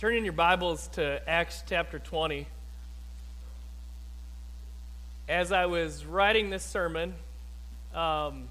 Turn 0.00 0.16
in 0.16 0.24
your 0.24 0.32
Bibles 0.32 0.88
to 0.94 1.20
Acts 1.28 1.62
chapter 1.68 1.98
20. 1.98 2.46
As 5.28 5.52
I 5.52 5.66
was 5.66 6.06
writing 6.06 6.48
this 6.48 6.64
sermon, 6.64 7.10
um, 7.92 8.48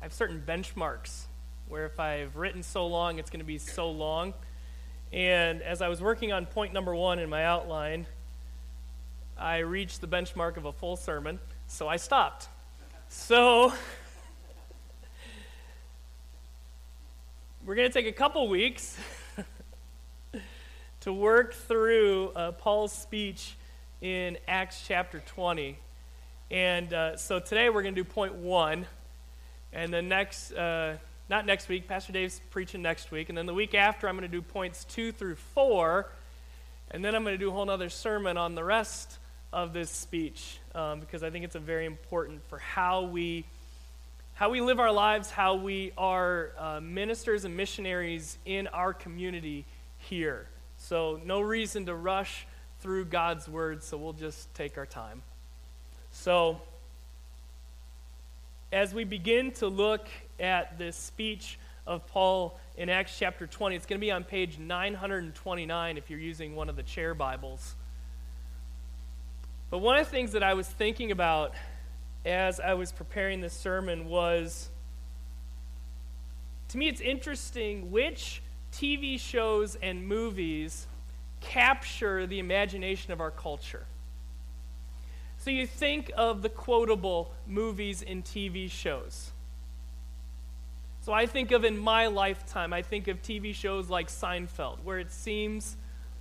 I 0.00 0.04
have 0.04 0.14
certain 0.14 0.42
benchmarks 0.48 1.24
where 1.68 1.84
if 1.84 2.00
I've 2.00 2.36
written 2.36 2.62
so 2.62 2.86
long, 2.86 3.18
it's 3.18 3.28
going 3.28 3.40
to 3.40 3.44
be 3.44 3.58
so 3.58 3.90
long. 3.90 4.32
And 5.12 5.60
as 5.60 5.82
I 5.82 5.88
was 5.88 6.00
working 6.00 6.32
on 6.32 6.46
point 6.46 6.72
number 6.72 6.94
one 6.94 7.18
in 7.18 7.28
my 7.28 7.44
outline, 7.44 8.06
I 9.36 9.58
reached 9.58 10.00
the 10.00 10.08
benchmark 10.08 10.56
of 10.56 10.64
a 10.64 10.72
full 10.72 10.96
sermon, 10.96 11.38
so 11.68 11.86
I 11.86 11.96
stopped. 11.96 12.48
So, 13.10 13.74
we're 17.66 17.74
going 17.74 17.88
to 17.88 17.92
take 17.92 18.06
a 18.06 18.16
couple 18.16 18.48
weeks 18.48 18.96
to 21.04 21.12
work 21.12 21.52
through 21.52 22.30
uh, 22.30 22.52
Paul's 22.52 22.90
speech 22.90 23.56
in 24.00 24.38
Acts 24.48 24.84
chapter 24.88 25.22
20. 25.26 25.76
And 26.50 26.94
uh, 26.94 27.18
so 27.18 27.38
today 27.38 27.68
we're 27.68 27.82
going 27.82 27.94
to 27.94 28.02
do 28.02 28.08
point 28.08 28.32
one. 28.36 28.86
And 29.74 29.92
then 29.92 30.08
next, 30.08 30.52
uh, 30.52 30.96
not 31.28 31.44
next 31.44 31.68
week, 31.68 31.86
Pastor 31.86 32.14
Dave's 32.14 32.40
preaching 32.50 32.80
next 32.80 33.10
week. 33.10 33.28
And 33.28 33.36
then 33.36 33.44
the 33.44 33.52
week 33.52 33.74
after, 33.74 34.08
I'm 34.08 34.16
going 34.16 34.30
to 34.30 34.34
do 34.34 34.40
points 34.40 34.84
two 34.84 35.12
through 35.12 35.34
four. 35.34 36.08
And 36.90 37.04
then 37.04 37.14
I'm 37.14 37.22
going 37.22 37.34
to 37.34 37.38
do 37.38 37.50
a 37.50 37.52
whole 37.52 37.68
other 37.68 37.90
sermon 37.90 38.38
on 38.38 38.54
the 38.54 38.64
rest 38.64 39.18
of 39.52 39.74
this 39.74 39.90
speech 39.90 40.58
um, 40.74 41.00
because 41.00 41.22
I 41.22 41.28
think 41.28 41.44
it's 41.44 41.54
a 41.54 41.60
very 41.60 41.84
important 41.84 42.40
for 42.48 42.58
how 42.58 43.02
we 43.02 43.44
how 44.32 44.48
we 44.48 44.62
live 44.62 44.80
our 44.80 44.90
lives, 44.90 45.30
how 45.30 45.56
we 45.56 45.92
are 45.98 46.52
uh, 46.58 46.80
ministers 46.80 47.44
and 47.44 47.54
missionaries 47.54 48.38
in 48.46 48.68
our 48.68 48.94
community 48.94 49.66
here. 49.98 50.46
So, 50.84 51.18
no 51.24 51.40
reason 51.40 51.86
to 51.86 51.94
rush 51.94 52.46
through 52.80 53.06
God's 53.06 53.48
word, 53.48 53.82
so 53.82 53.96
we'll 53.96 54.12
just 54.12 54.52
take 54.52 54.76
our 54.76 54.84
time. 54.84 55.22
So, 56.12 56.60
as 58.70 58.92
we 58.92 59.04
begin 59.04 59.52
to 59.52 59.68
look 59.68 60.06
at 60.38 60.76
this 60.76 60.94
speech 60.94 61.58
of 61.86 62.06
Paul 62.08 62.60
in 62.76 62.90
Acts 62.90 63.18
chapter 63.18 63.46
20, 63.46 63.74
it's 63.74 63.86
going 63.86 63.98
to 63.98 64.04
be 64.04 64.10
on 64.10 64.24
page 64.24 64.58
929 64.58 65.96
if 65.96 66.10
you're 66.10 66.18
using 66.18 66.54
one 66.54 66.68
of 66.68 66.76
the 66.76 66.82
chair 66.82 67.14
Bibles. 67.14 67.76
But 69.70 69.78
one 69.78 69.98
of 69.98 70.04
the 70.04 70.10
things 70.10 70.32
that 70.32 70.42
I 70.42 70.52
was 70.52 70.68
thinking 70.68 71.12
about 71.12 71.54
as 72.26 72.60
I 72.60 72.74
was 72.74 72.92
preparing 72.92 73.40
this 73.40 73.54
sermon 73.54 74.06
was 74.06 74.68
to 76.68 76.76
me, 76.76 76.88
it's 76.88 77.00
interesting 77.00 77.90
which 77.90 78.42
TV 78.74 79.18
shows 79.20 79.76
and 79.76 80.06
movies 80.06 80.86
capture 81.40 82.26
the 82.26 82.40
imagination 82.40 83.12
of 83.12 83.20
our 83.20 83.30
culture. 83.30 83.86
So 85.38 85.50
you 85.50 85.66
think 85.66 86.10
of 86.16 86.42
the 86.42 86.48
quotable 86.48 87.32
movies 87.46 88.02
and 88.02 88.24
TV 88.24 88.68
shows. 88.70 89.30
So 91.02 91.12
I 91.12 91.26
think 91.26 91.52
of 91.52 91.64
in 91.64 91.78
my 91.78 92.06
lifetime, 92.06 92.72
I 92.72 92.82
think 92.82 93.08
of 93.08 93.22
TV 93.22 93.54
shows 93.54 93.90
like 93.90 94.08
Seinfeld, 94.08 94.82
where 94.82 94.98
it 94.98 95.12
seems 95.12 95.76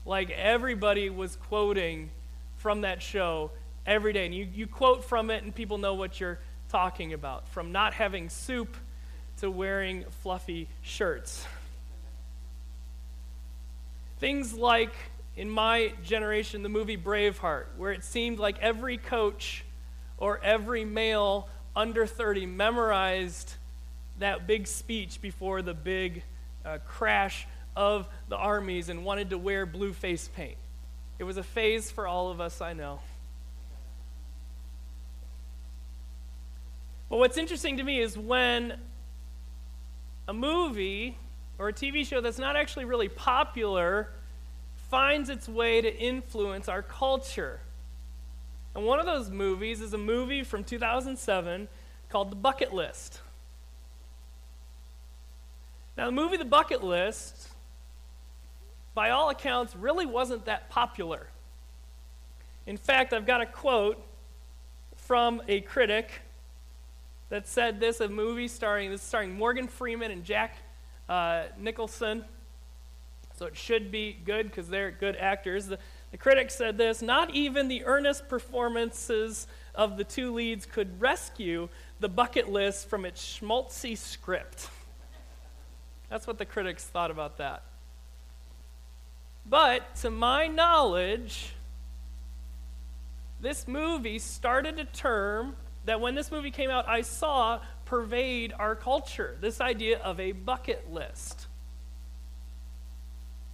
like 0.06 0.30
everybody 0.30 1.10
was 1.10 1.38
quoting 1.38 2.10
from 2.58 2.82
that 2.82 3.02
show 3.02 3.52
every 3.86 4.14
day. 4.14 4.26
And 4.26 4.36
you, 4.36 4.48
you 4.54 4.68
quote 4.68 5.06
from 5.06 5.32
it, 5.32 5.44
and 5.44 5.56
people 5.56 5.78
know 5.78 5.94
what 5.94 6.20
you're 6.20 6.40
talking 6.70 7.14
about. 7.14 7.48
From 7.48 7.72
not 7.72 7.94
having 7.94 8.30
soup 8.30 8.76
to 9.38 9.50
wearing 9.50 10.04
fluffy 10.22 10.68
shirts. 10.82 11.46
Things 14.24 14.54
like, 14.54 14.94
in 15.36 15.50
my 15.50 15.92
generation, 16.02 16.64
the 16.64 16.70
movie 16.70 16.96
Braveheart, 16.96 17.66
where 17.76 17.92
it 17.92 18.06
seemed 18.06 18.40
like 18.40 18.58
every 18.60 18.96
coach 18.98 19.66
or 20.18 20.40
every 20.42 20.86
male 20.86 21.50
under 21.76 22.06
30 22.06 22.46
memorized 22.46 23.56
that 24.20 24.48
big 24.48 24.66
speech 24.66 25.22
before 25.22 25.62
the 25.62 25.74
big 25.74 26.24
uh, 26.64 26.78
crash 26.88 27.46
of 27.76 28.08
the 28.30 28.38
armies 28.38 28.88
and 28.88 29.04
wanted 29.04 29.32
to 29.32 29.38
wear 29.38 29.66
blue 29.66 29.92
face 29.92 30.30
paint. 30.34 30.56
It 31.20 31.26
was 31.26 31.36
a 31.36 31.44
phase 31.44 31.92
for 31.92 32.08
all 32.08 32.32
of 32.32 32.40
us, 32.40 32.62
I 32.62 32.72
know. 32.72 33.02
But 37.10 37.18
what's 37.18 37.38
interesting 37.38 37.76
to 37.76 37.84
me 37.84 38.00
is 38.00 38.18
when 38.18 38.80
a 40.30 40.34
movie 40.34 41.18
or 41.60 41.70
a 41.70 41.74
TV 41.74 42.06
show 42.06 42.22
that's 42.22 42.40
not 42.40 42.56
actually 42.56 42.86
really 42.86 43.10
popular 43.10 44.10
finds 44.94 45.28
its 45.28 45.50
way 45.50 45.82
to 45.82 45.92
influence 45.92 46.70
our 46.70 46.84
culture. 46.84 47.60
And 48.76 48.86
one 48.86 49.00
of 49.00 49.08
those 49.08 49.32
movies 49.32 49.82
is 49.82 49.92
a 49.96 49.98
movie 49.98 50.44
from 50.44 50.64
2007 50.64 51.68
called 52.10 52.30
The 52.30 52.36
Bucket 52.36 52.72
List. 52.76 53.20
Now, 55.98 56.06
the 56.06 56.12
movie 56.12 56.38
The 56.38 56.46
Bucket 56.46 56.84
List, 56.84 57.48
by 58.94 59.10
all 59.10 59.32
accounts, 59.32 59.76
really 59.76 60.06
wasn't 60.06 60.46
that 60.46 60.70
popular. 60.70 61.26
In 62.68 62.78
fact, 62.78 63.14
I've 63.14 63.26
got 63.26 63.42
a 63.42 63.48
quote 63.48 64.00
from 64.96 65.42
a 65.48 65.62
critic 65.62 66.22
that 67.30 67.48
said 67.48 67.80
this 67.80 68.00
a 68.00 68.08
movie 68.08 68.48
starring 68.48 68.92
this 68.92 69.02
starring 69.02 69.34
Morgan 69.34 69.68
Freeman 69.68 70.12
and 70.12 70.24
Jack 70.24 70.56
uh, 71.10 71.46
Nicholson. 71.58 72.26
So 73.36 73.46
it 73.46 73.58
should 73.58 73.92
be 73.92 74.18
good 74.26 74.48
because 74.48 74.70
they're 74.70 74.92
good 74.92 75.16
actors. 75.16 75.68
The, 75.68 75.80
the 76.12 76.18
critics 76.18 76.56
said 76.56 76.78
this 76.78 77.02
Not 77.02 77.34
even 77.34 77.68
the 77.68 77.84
earnest 77.86 78.30
performances 78.30 79.48
of 79.76 79.98
the 79.98 80.04
two 80.04 80.34
leads 80.34 80.66
could 80.66 81.02
rescue 81.02 81.70
the 82.00 82.10
bucket 82.10 82.50
list 82.50 82.90
from 82.90 83.06
its 83.06 83.40
schmaltzy 83.40 83.98
script. 83.98 84.68
That's 86.10 86.28
what 86.28 86.38
the 86.38 86.46
critics 86.46 86.84
thought 86.86 87.10
about 87.10 87.38
that. 87.38 87.64
But 89.46 89.96
to 89.98 90.10
my 90.10 90.48
knowledge, 90.48 91.54
this 93.42 93.68
movie 93.68 94.20
started 94.20 94.80
a 94.80 94.86
term 94.86 95.56
that 95.86 96.00
when 96.00 96.16
this 96.16 96.32
movie 96.32 96.52
came 96.52 96.70
out, 96.70 96.88
I 96.88 97.02
saw 97.02 97.60
pervade 97.86 98.54
our 98.58 98.76
culture 98.76 99.38
this 99.42 99.60
idea 99.60 100.00
of 100.00 100.20
a 100.20 100.32
bucket 100.32 100.92
list. 100.94 101.48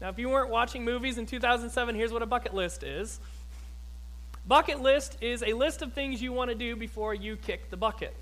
Now, 0.02 0.10
if 0.10 0.18
you 0.18 0.30
weren't 0.30 0.50
watching 0.50 0.86
movies 0.86 1.18
in 1.18 1.26
2007, 1.26 1.96
here's 1.96 2.12
what 2.12 2.22
a 2.22 2.26
bucket 2.26 2.54
list 2.54 2.84
is. 2.84 3.20
Bucket 4.48 4.82
list 4.82 5.18
is 5.22 5.44
a 5.44 5.54
list 5.54 5.82
of 5.82 5.94
things 5.94 6.22
you 6.22 6.32
want 6.32 6.50
to 6.50 6.56
do 6.56 6.76
before 6.76 7.14
you 7.14 7.36
kick 7.36 7.70
the 7.70 7.78
bucket. 7.78 8.16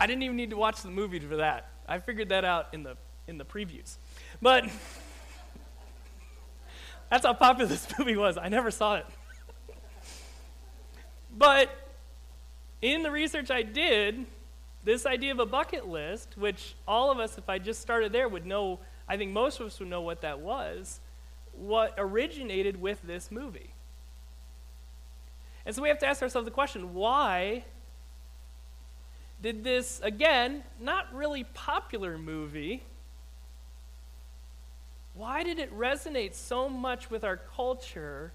I 0.00 0.06
didn't 0.06 0.22
even 0.22 0.36
need 0.36 0.50
to 0.50 0.56
watch 0.56 0.82
the 0.82 0.90
movie 0.90 1.20
for 1.20 1.36
that. 1.36 1.68
I 1.86 1.98
figured 1.98 2.30
that 2.30 2.44
out 2.44 2.68
in 2.72 2.82
the 2.82 2.96
in 3.26 3.36
the 3.36 3.44
previews. 3.44 3.96
But 4.40 4.64
that's 7.10 7.26
how 7.26 7.34
popular 7.34 7.68
this 7.68 7.86
movie 7.98 8.16
was. 8.16 8.38
I 8.38 8.48
never 8.48 8.70
saw 8.70 8.96
it. 8.96 9.06
But 11.36 11.70
in 12.80 13.02
the 13.02 13.10
research 13.10 13.50
I 13.50 13.62
did, 13.62 14.24
this 14.84 15.04
idea 15.04 15.32
of 15.32 15.38
a 15.38 15.46
bucket 15.46 15.86
list, 15.86 16.36
which 16.36 16.74
all 16.86 17.10
of 17.10 17.18
us, 17.18 17.36
if 17.36 17.48
I 17.48 17.58
just 17.58 17.80
started 17.80 18.12
there, 18.12 18.28
would 18.28 18.46
know, 18.46 18.78
I 19.08 19.16
think 19.16 19.32
most 19.32 19.60
of 19.60 19.66
us 19.66 19.78
would 19.80 19.88
know 19.88 20.02
what 20.02 20.20
that 20.20 20.40
was, 20.40 21.00
what 21.52 21.94
originated 21.96 22.80
with 22.80 23.00
this 23.02 23.30
movie. 23.30 23.72
And 25.64 25.74
so 25.74 25.82
we 25.82 25.88
have 25.88 25.98
to 25.98 26.06
ask 26.06 26.22
ourselves 26.22 26.44
the 26.44 26.50
question 26.50 26.94
why 26.94 27.64
did 29.40 29.64
this, 29.64 30.00
again, 30.02 30.64
not 30.80 31.12
really 31.14 31.44
popular 31.44 32.18
movie, 32.18 32.82
why 35.14 35.42
did 35.42 35.58
it 35.58 35.76
resonate 35.76 36.34
so 36.34 36.68
much 36.68 37.10
with 37.10 37.24
our 37.24 37.36
culture 37.36 38.32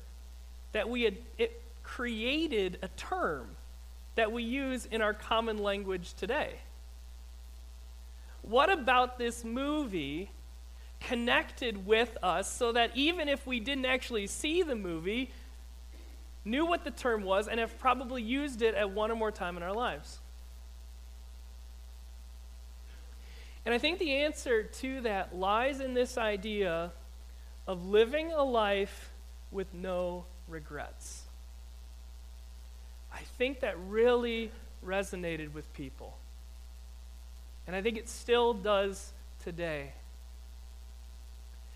that 0.74 0.90
we 0.90 1.04
had, 1.04 1.18
it 1.38 1.62
created 1.84 2.80
a 2.82 2.88
term 2.90 3.48
that 4.16 4.32
we 4.32 4.44
use 4.44 4.86
in 4.86 5.02
our 5.02 5.14
common 5.14 5.58
language 5.58 6.14
today. 6.14 6.56
What 8.42 8.72
about 8.72 9.18
this 9.18 9.44
movie 9.44 10.30
connected 11.04 11.86
with 11.86 12.18
us 12.24 12.52
so 12.52 12.72
that 12.72 12.92
even 12.96 13.30
if 13.30 13.46
we 13.46 13.60
didn't 13.60 13.86
actually 13.86 14.28
see 14.28 14.64
the 14.64 14.76
movie, 14.76 15.32
knew 16.46 16.66
what 16.66 16.84
the 16.84 16.92
term 16.92 17.24
was 17.24 17.48
and 17.48 17.60
have 17.60 17.78
probably 17.80 18.22
used 18.22 18.62
it 18.62 18.76
at 18.76 18.92
one 18.92 19.12
or 19.12 19.16
more 19.16 19.32
time 19.32 19.58
in 19.58 19.64
our 19.64 19.74
lives? 19.74 20.20
And 23.66 23.74
I 23.74 23.78
think 23.78 24.00
the 24.00 24.12
answer 24.12 24.64
to 24.64 25.02
that 25.02 25.36
lies 25.36 25.80
in 25.80 25.94
this 25.94 26.18
idea 26.18 26.92
of 27.66 27.86
living 27.86 28.34
a 28.34 28.44
life 28.44 29.12
with 29.52 29.74
no 29.74 30.26
regrets. 30.50 31.24
I 33.14 33.20
think 33.38 33.62
that 33.62 33.78
really 33.88 34.52
resonated 34.86 35.54
with 35.54 35.72
people. 35.74 36.18
And 37.66 37.76
I 37.76 37.82
think 37.82 37.98
it 37.98 38.10
still 38.10 38.54
does 38.54 39.14
today. 39.44 39.94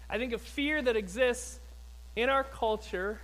I 0.09 0.17
think 0.17 0.33
a 0.33 0.37
fear 0.37 0.81
that 0.81 0.95
exists 0.95 1.59
in 2.15 2.29
our 2.29 2.43
culture 2.43 3.19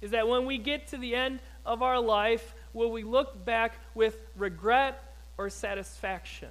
is 0.00 0.12
that 0.12 0.26
when 0.26 0.46
we 0.46 0.58
get 0.58 0.88
to 0.88 0.98
the 0.98 1.14
end 1.14 1.40
of 1.64 1.82
our 1.82 2.00
life, 2.00 2.54
will 2.72 2.90
we 2.90 3.02
look 3.02 3.44
back 3.44 3.74
with 3.94 4.16
regret 4.36 5.14
or 5.36 5.50
satisfaction? 5.50 6.50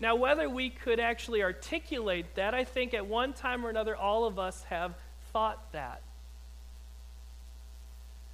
Now, 0.00 0.14
whether 0.14 0.48
we 0.48 0.70
could 0.70 1.00
actually 1.00 1.42
articulate 1.42 2.36
that, 2.36 2.54
I 2.54 2.64
think 2.64 2.94
at 2.94 3.06
one 3.06 3.32
time 3.32 3.66
or 3.66 3.68
another, 3.68 3.96
all 3.96 4.26
of 4.26 4.38
us 4.38 4.62
have 4.64 4.94
thought 5.32 5.72
that. 5.72 6.02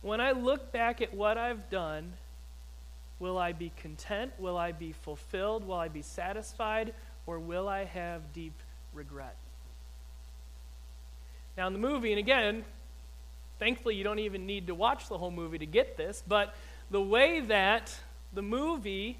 When 0.02 0.20
I 0.20 0.32
look 0.32 0.72
back 0.72 1.00
at 1.00 1.14
what 1.14 1.38
I've 1.38 1.70
done, 1.70 2.12
will 3.24 3.38
I 3.38 3.52
be 3.52 3.72
content? 3.80 4.32
Will 4.38 4.58
I 4.58 4.72
be 4.72 4.92
fulfilled? 4.92 5.66
Will 5.66 5.78
I 5.78 5.88
be 5.88 6.02
satisfied? 6.02 6.92
Or 7.26 7.38
will 7.38 7.66
I 7.66 7.84
have 7.84 8.34
deep 8.34 8.52
regret? 8.92 9.34
Now, 11.56 11.66
in 11.66 11.72
the 11.72 11.78
movie, 11.78 12.12
and 12.12 12.18
again, 12.18 12.66
thankfully, 13.58 13.94
you 13.94 14.04
don't 14.04 14.18
even 14.18 14.44
need 14.44 14.66
to 14.66 14.74
watch 14.74 15.08
the 15.08 15.16
whole 15.16 15.30
movie 15.30 15.56
to 15.56 15.64
get 15.64 15.96
this, 15.96 16.22
but 16.28 16.54
the 16.90 17.00
way 17.00 17.40
that 17.40 17.98
the 18.34 18.42
movie 18.42 19.16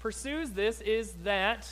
pursues 0.00 0.50
this 0.50 0.82
is 0.82 1.12
that 1.24 1.66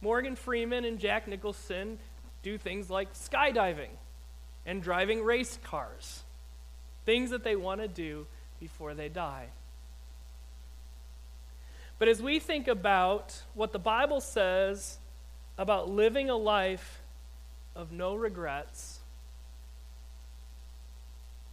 Morgan 0.00 0.36
Freeman 0.36 0.84
and 0.84 1.00
Jack 1.00 1.26
Nicholson 1.26 1.98
do 2.44 2.58
things 2.58 2.88
like 2.88 3.12
skydiving 3.12 3.90
and 4.64 4.80
driving 4.80 5.24
race 5.24 5.58
cars, 5.64 6.22
things 7.04 7.30
that 7.30 7.42
they 7.42 7.56
want 7.56 7.80
to 7.80 7.88
do 7.88 8.28
before 8.60 8.94
they 8.94 9.08
die. 9.08 9.48
But 11.98 12.08
as 12.08 12.22
we 12.22 12.38
think 12.38 12.68
about 12.68 13.42
what 13.54 13.72
the 13.72 13.78
Bible 13.78 14.20
says 14.20 14.98
about 15.56 15.88
living 15.88 16.28
a 16.28 16.36
life 16.36 17.00
of 17.74 17.90
no 17.90 18.14
regrets, 18.14 19.00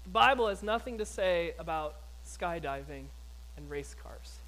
the 0.04 0.10
Bible 0.10 0.50
has 0.50 0.62
nothing 0.62 0.98
to 0.98 1.06
say 1.06 1.54
about 1.58 1.96
skydiving 2.28 3.06
and 3.56 3.70
race 3.70 3.96
cars. 4.04 4.40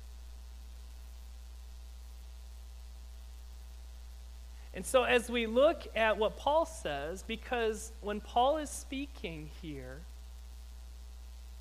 And 4.74 4.86
so, 4.86 5.04
as 5.04 5.30
we 5.30 5.48
look 5.48 5.88
at 5.96 6.18
what 6.18 6.36
Paul 6.36 6.66
says, 6.66 7.24
because 7.24 7.94
when 8.01 8.19
Paul 8.19 8.58
is 8.58 8.69
speaking 8.69 9.50
here, 9.62 10.01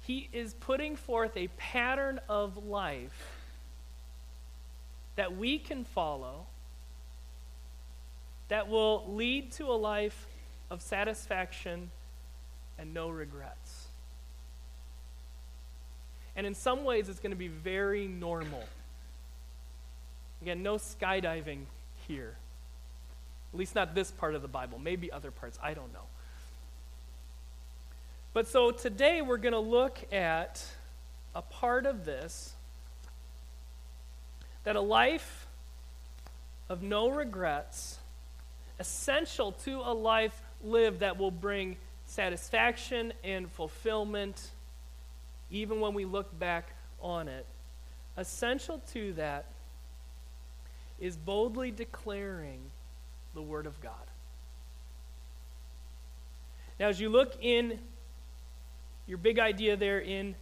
he 0.07 0.29
is 0.33 0.55
putting 0.55 0.97
forth 0.97 1.37
a 1.37 1.49
pattern 1.57 2.21
of 2.29 2.67
life 2.67 3.41
that 5.17 5.37
we 5.37 5.59
can 5.59 5.85
follow 5.85 6.47
that 8.49 8.69
will 8.69 9.05
lead 9.15 9.53
to 9.53 9.65
a 9.67 9.73
life 9.73 10.27
of 10.71 10.83
satisfaction 10.83 11.91
and 12.79 12.93
no 12.93 13.09
regrets. 13.09 13.87
And 16.37 16.47
in 16.47 16.55
some 16.55 16.85
ways, 16.85 17.09
it's 17.09 17.21
going 17.21 17.31
to 17.31 17.37
be 17.37 17.49
very 17.49 18.07
normal. 18.07 18.65
Again, 20.43 20.63
no 20.63 20.75
skydiving 20.75 21.61
here. 22.07 22.37
At 23.53 23.59
least 23.59 23.75
not 23.75 23.95
this 23.95 24.11
part 24.11 24.35
of 24.35 24.43
the 24.43 24.49
Bible. 24.49 24.79
Maybe 24.79 25.11
other 25.11 25.31
parts. 25.31 25.59
I 25.63 25.73
don't 25.73 25.93
know. 25.93 26.07
But 28.35 28.49
so 28.49 28.73
today 28.73 29.23
we're 29.23 29.37
going 29.37 29.53
to 29.53 29.61
look 29.61 30.13
at 30.13 30.61
a 31.37 31.41
part 31.41 31.87
of 31.87 32.05
this 32.05 32.53
that 34.65 34.75
a 34.75 34.81
life 34.81 35.47
of 36.69 36.83
no 36.83 37.11
regrets, 37.11 37.99
essential 38.81 39.53
to 39.53 39.79
a 39.83 39.95
life 39.95 40.43
lived 40.65 41.01
that 41.01 41.17
will 41.17 41.31
bring 41.31 41.77
satisfaction 42.07 43.13
and 43.23 43.49
fulfillment, 43.53 44.51
even 45.53 45.81
when 45.81 45.95
we 45.95 46.05
look 46.05 46.37
back 46.37 46.71
on 47.01 47.29
it. 47.29 47.47
Essential 48.17 48.81
to 48.95 49.13
that 49.13 49.45
is 50.99 51.17
boldly 51.17 51.71
declaring 51.71 52.59
the 53.35 53.43
Word 53.43 53.67
of 53.67 53.81
God. 53.81 53.93
Now, 56.81 56.89
as 56.89 56.99
you 56.99 57.09
look 57.09 57.37
in 57.41 57.79
your 59.07 59.19
big 59.19 59.39
idea 59.39 59.77
there 59.77 60.01
in 60.01 60.35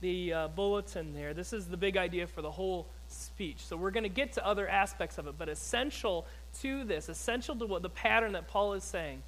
the 0.00 0.32
uh, 0.32 0.48
bulletin 0.48 1.14
there, 1.14 1.32
this 1.32 1.52
is 1.52 1.66
the 1.66 1.76
big 1.76 1.96
idea 1.96 2.26
for 2.26 2.42
the 2.42 2.50
whole 2.50 2.88
speech. 3.08 3.58
So 3.64 3.76
we're 3.76 3.90
going 3.90 4.02
to 4.04 4.08
get 4.08 4.32
to 4.34 4.46
other 4.46 4.68
aspects 4.68 5.18
of 5.18 5.26
it, 5.26 5.34
but 5.38 5.48
essential 5.48 6.26
to 6.60 6.84
this, 6.84 7.08
essential 7.08 7.54
to 7.56 7.66
what 7.66 7.82
the 7.82 7.90
pattern 7.90 8.32
that 8.32 8.48
Paul 8.48 8.74
is 8.74 8.84
saying, 8.84 9.22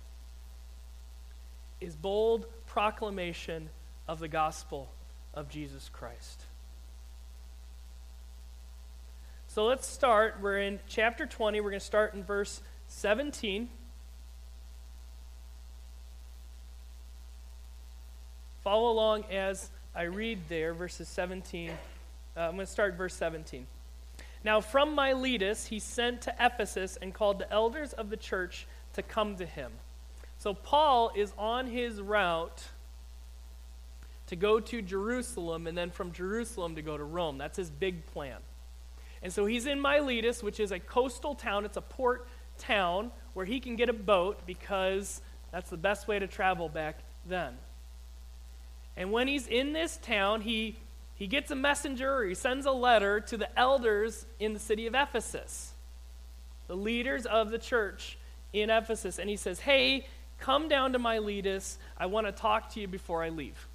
is 1.81 1.95
bold 1.95 2.47
proclamation 2.67 3.69
of 4.09 4.19
the 4.19 4.29
gospel 4.29 4.91
of 5.33 5.49
Jesus 5.49 5.89
Christ. 5.93 6.43
So 9.49 9.67
let's 9.67 9.87
start. 9.87 10.39
We're 10.41 10.59
in 10.59 10.81
chapter 10.89 11.27
20. 11.27 11.61
We're 11.61 11.71
going 11.71 11.81
to 11.81 11.87
start 11.87 12.15
in 12.15 12.25
verse 12.25 12.61
17. 12.89 13.69
Follow 18.65 18.91
along 18.91 19.27
as 19.31 19.71
I 19.95 20.05
read 20.05 20.41
there, 20.49 20.73
verses 20.73 21.07
17. 21.09 21.71
Uh, 21.71 22.41
I'm 22.41 22.55
going 22.55 22.67
to 22.67 22.67
start 22.67 22.95
verse 22.95 23.15
17. 23.15 23.67
Now, 24.43 24.63
from 24.63 24.95
Miletus, 24.95 25.67
he 25.67 25.79
sent 25.79 26.23
to 26.23 26.35
Ephesus 26.41 26.99
and 27.01 27.13
called 27.13 27.39
the 27.39 27.53
elders 27.53 27.93
of 27.93 28.09
the 28.09 28.17
church 28.17 28.67
to 28.95 29.03
come 29.03 29.37
to 29.37 29.45
him. 29.45 29.71
So, 30.39 30.55
Paul 30.55 31.13
is 31.15 31.35
on 31.37 31.67
his 31.67 32.01
route 32.01 32.65
to 34.29 34.37
go 34.37 34.61
to 34.61 34.81
Jerusalem 34.81 35.67
and 35.67 35.77
then 35.77 35.91
from 35.91 36.13
Jerusalem 36.13 36.75
to 36.77 36.83
go 36.83 36.97
to 36.97 37.05
Rome. 37.05 37.37
That's 37.37 37.59
his 37.59 37.69
big 37.69 38.07
plan. 38.07 38.39
And 39.23 39.31
so 39.31 39.47
he's 39.47 39.67
in 39.67 39.81
Miletus, 39.81 40.43
which 40.43 40.61
is 40.61 40.73
a 40.73 40.79
coastal 40.79 41.35
town. 41.35 41.65
It's 41.65 41.77
a 41.77 41.83
port 41.83 42.27
town 42.59 43.11
where 43.35 43.47
he 43.47 43.61
can 43.61 43.77
get 43.77 43.89
a 43.89 43.95
boat 43.95 44.41
because 44.47 45.21
that's 45.53 45.71
the 45.71 45.77
best 45.77 46.09
way 46.09 46.19
to 46.19 46.27
travel 46.27 46.69
back 46.69 46.99
then. 47.27 47.55
And 48.97 49.11
when 49.13 49.29
he's 49.29 49.47
in 49.47 49.73
this 49.73 49.97
town, 49.97 50.41
he, 50.43 50.77
he 51.15 51.27
gets 51.27 51.51
a 51.51 51.57
messenger 51.57 52.17
or 52.17 52.25
he 52.25 52.35
sends 52.35 52.67
a 52.67 52.73
letter 52.73 53.21
to 53.21 53.37
the 53.37 53.59
elders 53.59 54.27
in 54.39 54.53
the 54.53 54.61
city 54.61 54.87
of 54.87 54.95
Ephesus, 54.95 55.73
the 56.69 56.77
leaders 56.77 57.27
of 57.27 57.51
the 57.51 57.59
church 57.59 58.19
in 58.53 58.71
Ephesus. 58.71 59.19
And 59.19 59.29
he 59.29 59.37
says, 59.37 59.61
Hey, 59.61 60.07
come 60.39 60.69
down 60.69 60.93
to 60.93 60.99
Miletus. 60.99 61.79
I 61.99 62.07
want 62.07 62.27
to 62.27 62.33
talk 62.33 62.71
to 62.75 62.81
you 62.81 62.89
before 62.89 63.23
I 63.23 63.31
leave. 63.31 63.69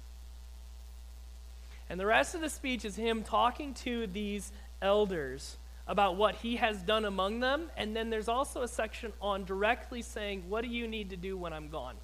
And 1.90 1.98
the 1.98 2.06
rest 2.06 2.34
of 2.34 2.40
the 2.40 2.48
speech 2.48 2.84
is 2.84 2.96
him 2.96 3.22
talking 3.22 3.74
to 3.74 4.06
these 4.06 4.52
elders 4.80 5.56
about 5.88 6.16
what 6.16 6.36
he 6.36 6.56
has 6.56 6.80
done 6.82 7.04
among 7.04 7.40
them. 7.40 7.68
And 7.76 7.96
then 7.96 8.10
there's 8.10 8.28
also 8.28 8.62
a 8.62 8.68
section 8.68 9.12
on 9.20 9.44
directly 9.44 10.00
saying, 10.00 10.44
What 10.48 10.62
do 10.62 10.68
you 10.68 10.86
need 10.86 11.10
to 11.10 11.16
do 11.16 11.36
when 11.36 11.52
I'm 11.52 11.68
gone? 11.68 11.96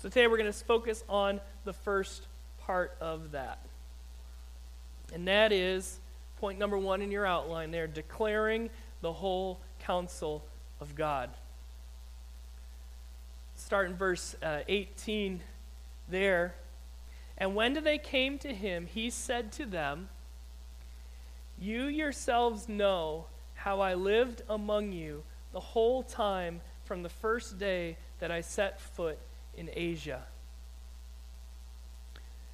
So 0.00 0.08
today 0.08 0.28
we're 0.28 0.38
going 0.38 0.52
to 0.52 0.56
focus 0.56 1.02
on 1.08 1.40
the 1.64 1.72
first 1.72 2.28
part 2.60 2.96
of 3.00 3.32
that. 3.32 3.58
And 5.12 5.26
that 5.26 5.50
is 5.50 5.98
point 6.38 6.56
number 6.56 6.78
one 6.78 7.02
in 7.02 7.10
your 7.10 7.26
outline 7.26 7.72
there 7.72 7.88
declaring 7.88 8.70
the 9.00 9.12
whole 9.12 9.58
counsel 9.80 10.44
of 10.80 10.94
God. 10.94 11.30
Start 13.56 13.90
in 13.90 13.96
verse 13.96 14.36
uh, 14.40 14.60
18 14.68 15.40
there. 16.08 16.54
And 17.36 17.56
when 17.56 17.74
they 17.82 17.98
came 17.98 18.38
to 18.38 18.54
him, 18.54 18.86
he 18.86 19.10
said 19.10 19.50
to 19.54 19.66
them, 19.66 20.10
you 21.60 21.86
yourselves 21.86 22.68
know 22.68 23.26
how 23.54 23.80
I 23.80 23.94
lived 23.94 24.42
among 24.48 24.92
you 24.92 25.24
the 25.52 25.58
whole 25.58 26.04
time 26.04 26.60
from 26.84 27.02
the 27.02 27.08
first 27.08 27.58
day 27.58 27.96
that 28.20 28.30
I 28.30 28.42
set 28.42 28.80
foot 28.80 29.18
in 29.58 29.68
Asia, 29.74 30.22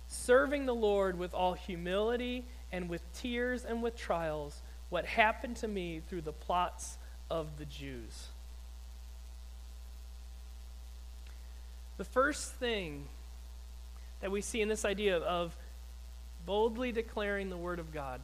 serving 0.08 0.66
the 0.66 0.74
Lord 0.74 1.18
with 1.18 1.34
all 1.34 1.52
humility 1.52 2.44
and 2.72 2.88
with 2.88 3.02
tears 3.12 3.64
and 3.64 3.82
with 3.82 3.96
trials, 3.96 4.62
what 4.88 5.04
happened 5.04 5.56
to 5.56 5.68
me 5.68 6.00
through 6.08 6.22
the 6.22 6.32
plots 6.32 6.96
of 7.30 7.58
the 7.58 7.64
Jews. 7.66 8.28
The 11.96 12.04
first 12.04 12.54
thing 12.54 13.06
that 14.20 14.30
we 14.30 14.40
see 14.40 14.60
in 14.60 14.68
this 14.68 14.84
idea 14.84 15.18
of 15.18 15.54
boldly 16.46 16.90
declaring 16.90 17.50
the 17.50 17.56
Word 17.56 17.78
of 17.78 17.92
God 17.92 18.20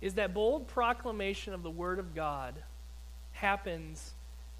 is 0.00 0.14
that 0.14 0.32
bold 0.32 0.68
proclamation 0.68 1.54
of 1.54 1.62
the 1.62 1.70
Word 1.70 1.98
of 1.98 2.14
God 2.14 2.54
happens 3.32 4.12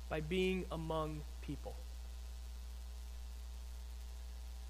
by 0.08 0.20
being 0.20 0.64
among 0.70 1.20
people. 1.40 1.74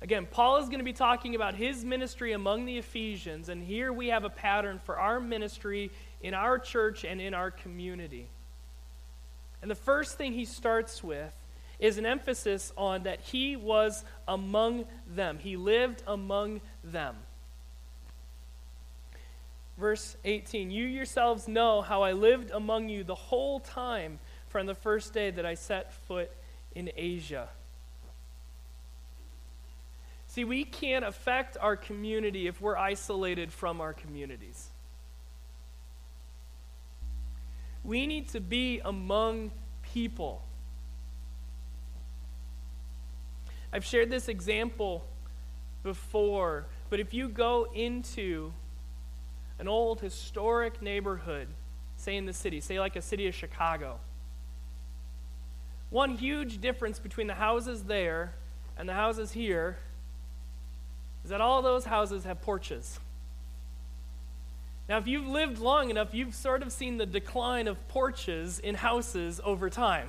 Again, 0.03 0.27
Paul 0.29 0.57
is 0.57 0.67
going 0.67 0.81
to 0.81 0.85
be 0.85 0.93
talking 0.93 1.37
about 1.37 1.55
his 1.55 1.85
ministry 1.85 2.33
among 2.33 2.67
the 2.67 2.77
Ephesians, 2.77 3.49
and 3.49 3.63
here 3.63 3.93
we 3.93 4.09
have 4.09 4.25
a 4.25 4.31
pattern 4.31 4.81
for 4.85 4.99
our 4.99 5.21
ministry 5.21 5.93
in 6.21 6.35
our 6.35 6.59
church 6.59 7.05
and 7.05 7.21
in 7.21 7.35
our 7.35 7.53
community. 7.53 8.27
And 9.63 9.71
the 9.71 9.77
first 9.77 10.19
thing 10.19 10.33
he 10.33 10.45
starts 10.45 11.05
with 11.05 11.33
is 11.79 11.99
an 11.99 12.07
emphasis 12.07 12.73
on 12.77 13.05
that 13.05 13.21
he 13.21 13.55
was 13.55 14.05
among 14.27 14.87
them, 15.07 15.39
he 15.39 15.57
lived 15.57 16.03
among 16.09 16.63
them. 16.83 17.15
Verse 19.79 20.17
18 20.25 20.73
You 20.73 20.85
yourselves 20.85 21.47
know 21.47 21.81
how 21.81 22.03
I 22.03 22.11
lived 22.11 22.51
among 22.51 22.89
you 22.89 23.05
the 23.05 23.15
whole 23.15 23.61
time 23.61 24.19
from 24.49 24.67
the 24.67 24.75
first 24.75 25.15
day 25.15 25.31
that 25.31 25.47
I 25.47 25.55
set 25.55 25.93
foot 25.93 26.33
in 26.75 26.91
Asia. 26.97 27.49
See, 30.33 30.45
we 30.45 30.65
can't 30.65 31.05
affect 31.05 31.59
our 31.61 31.77
community 31.77 32.47
if 32.47 32.59
we're 32.59 32.79
isolated 32.79 33.53
from 33.53 33.83
our 33.83 33.93
communities. 33.93 34.71
We 37.85 38.07
need 38.07 38.31
to 38.31 38.41
be 38.41 38.81
among 38.83 39.51
people. 39.83 40.43
I've 43.75 43.85
shared 43.85 44.09
this 44.09 44.27
example 44.27 45.05
before, 45.83 46.65
but 46.89 46.99
if 46.99 47.12
you 47.12 47.29
go 47.29 47.67
into 47.75 48.55
an 49.59 49.69
old 49.69 50.01
historic 50.01 50.81
neighborhood, 50.81 51.49
say 51.99 52.17
in 52.17 52.25
the 52.25 52.33
city, 52.33 52.62
say 52.62 52.81
like 52.81 52.97
a 52.97 53.03
city 53.03 53.27
of 53.27 53.35
Chicago, 53.35 54.01
one 55.91 56.17
huge 56.17 56.59
difference 56.59 56.99
between 56.99 57.27
the 57.27 57.35
houses 57.35 57.83
there 57.83 58.33
and 58.79 58.89
the 58.89 58.95
houses 58.95 59.33
here 59.33 59.77
is 61.25 61.31
that 61.31 61.41
all 61.41 61.62
those 61.62 61.85
houses 61.85 62.25
have 62.25 62.43
porches. 62.43 62.99
Now, 64.88 64.99
if 64.99 65.07
you've 65.07 65.26
lived 65.26 65.59
long 65.59 65.91
enough, 65.91 66.12
you've 66.12 66.35
sort 66.35 66.62
of 66.62 66.73
seen 66.73 66.99
the 66.99 67.07
decline 67.07 67.69
of 67.69 67.88
porches 67.88 68.59
in 68.59 68.75
houses 68.75 69.41
over 69.45 69.71
time. 69.71 70.09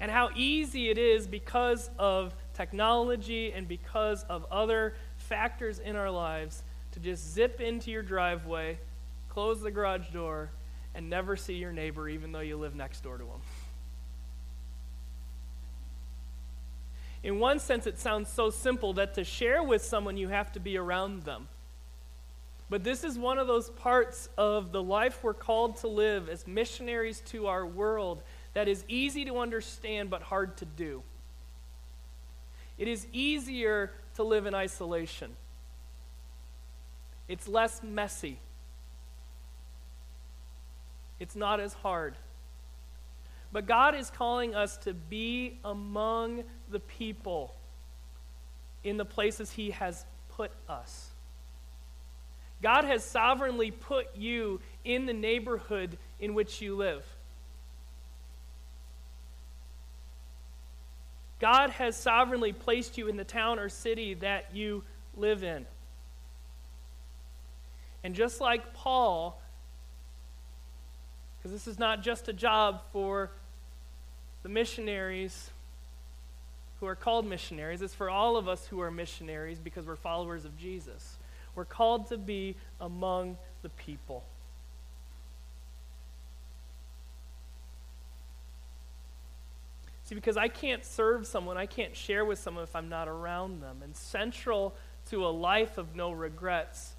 And 0.00 0.10
how 0.10 0.30
easy 0.34 0.88
it 0.88 0.98
is 0.98 1.28
because 1.28 1.88
of 1.98 2.34
technology 2.54 3.52
and 3.52 3.68
because 3.68 4.24
of 4.24 4.44
other 4.50 4.94
factors 5.16 5.78
in 5.78 5.94
our 5.94 6.10
lives 6.10 6.62
to 6.92 7.00
just 7.00 7.32
zip 7.32 7.60
into 7.60 7.90
your 7.90 8.02
driveway, 8.02 8.78
close 9.28 9.60
the 9.60 9.70
garage 9.70 10.08
door, 10.08 10.50
and 10.94 11.08
never 11.08 11.36
see 11.36 11.54
your 11.54 11.72
neighbor, 11.72 12.08
even 12.08 12.32
though 12.32 12.40
you 12.40 12.56
live 12.56 12.74
next 12.74 13.02
door 13.02 13.16
to 13.16 13.24
them. 13.24 13.40
In 17.22 17.38
one 17.38 17.60
sense, 17.60 17.86
it 17.86 17.98
sounds 17.98 18.28
so 18.28 18.50
simple 18.50 18.94
that 18.94 19.14
to 19.14 19.24
share 19.24 19.62
with 19.62 19.84
someone, 19.84 20.16
you 20.16 20.28
have 20.28 20.52
to 20.52 20.60
be 20.60 20.76
around 20.76 21.22
them. 21.22 21.48
But 22.68 22.84
this 22.84 23.04
is 23.04 23.18
one 23.18 23.38
of 23.38 23.46
those 23.46 23.68
parts 23.70 24.28
of 24.38 24.72
the 24.72 24.82
life 24.82 25.22
we're 25.22 25.34
called 25.34 25.76
to 25.78 25.88
live 25.88 26.28
as 26.28 26.46
missionaries 26.46 27.20
to 27.26 27.46
our 27.46 27.66
world 27.66 28.22
that 28.54 28.66
is 28.66 28.84
easy 28.88 29.24
to 29.26 29.38
understand 29.38 30.10
but 30.10 30.22
hard 30.22 30.56
to 30.56 30.64
do. 30.64 31.02
It 32.78 32.88
is 32.88 33.06
easier 33.12 33.92
to 34.14 34.22
live 34.22 34.46
in 34.46 34.54
isolation, 34.54 35.36
it's 37.28 37.46
less 37.46 37.82
messy, 37.82 38.38
it's 41.20 41.36
not 41.36 41.60
as 41.60 41.74
hard. 41.74 42.14
But 43.52 43.66
God 43.66 43.94
is 43.94 44.10
calling 44.10 44.54
us 44.54 44.78
to 44.78 44.94
be 44.94 45.58
among 45.64 46.44
the 46.70 46.80
people 46.80 47.54
in 48.82 48.96
the 48.96 49.04
places 49.04 49.50
He 49.50 49.70
has 49.70 50.04
put 50.30 50.50
us. 50.68 51.10
God 52.62 52.84
has 52.84 53.04
sovereignly 53.04 53.70
put 53.70 54.16
you 54.16 54.60
in 54.84 55.06
the 55.06 55.12
neighborhood 55.12 55.98
in 56.20 56.32
which 56.32 56.62
you 56.62 56.76
live. 56.76 57.04
God 61.40 61.70
has 61.70 61.96
sovereignly 61.96 62.52
placed 62.52 62.96
you 62.96 63.08
in 63.08 63.16
the 63.16 63.24
town 63.24 63.58
or 63.58 63.68
city 63.68 64.14
that 64.14 64.54
you 64.54 64.84
live 65.16 65.42
in. 65.42 65.66
And 68.04 68.14
just 68.14 68.40
like 68.40 68.74
Paul, 68.74 69.40
because 71.36 71.50
this 71.50 71.66
is 71.66 71.80
not 71.80 72.02
just 72.02 72.28
a 72.28 72.32
job 72.32 72.82
for 72.92 73.32
the 74.42 74.48
missionaries 74.48 75.50
who 76.80 76.86
are 76.86 76.96
called 76.96 77.26
missionaries. 77.26 77.80
It's 77.80 77.94
for 77.94 78.10
all 78.10 78.36
of 78.36 78.48
us 78.48 78.66
who 78.66 78.80
are 78.80 78.90
missionaries 78.90 79.58
because 79.58 79.86
we're 79.86 79.96
followers 79.96 80.44
of 80.44 80.58
Jesus. 80.58 81.16
We're 81.54 81.64
called 81.64 82.08
to 82.08 82.18
be 82.18 82.56
among 82.80 83.36
the 83.62 83.68
people. 83.68 84.24
See, 90.04 90.14
because 90.16 90.36
I 90.36 90.48
can't 90.48 90.84
serve 90.84 91.26
someone, 91.26 91.56
I 91.56 91.66
can't 91.66 91.94
share 91.94 92.24
with 92.24 92.38
someone 92.38 92.64
if 92.64 92.74
I'm 92.74 92.88
not 92.88 93.06
around 93.06 93.62
them. 93.62 93.78
And 93.84 93.96
central 93.96 94.74
to 95.10 95.24
a 95.24 95.28
life 95.28 95.78
of 95.78 95.94
no 95.94 96.10
regrets 96.10 96.94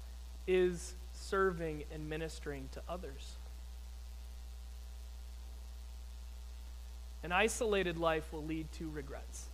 is 0.46 0.94
serving 1.12 1.84
and 1.92 2.08
ministering 2.08 2.68
to 2.72 2.82
others. 2.88 3.36
An 7.24 7.32
isolated 7.32 7.96
life 7.96 8.30
will 8.32 8.44
lead 8.44 8.70
to 8.72 8.90
regrets. 8.90 9.46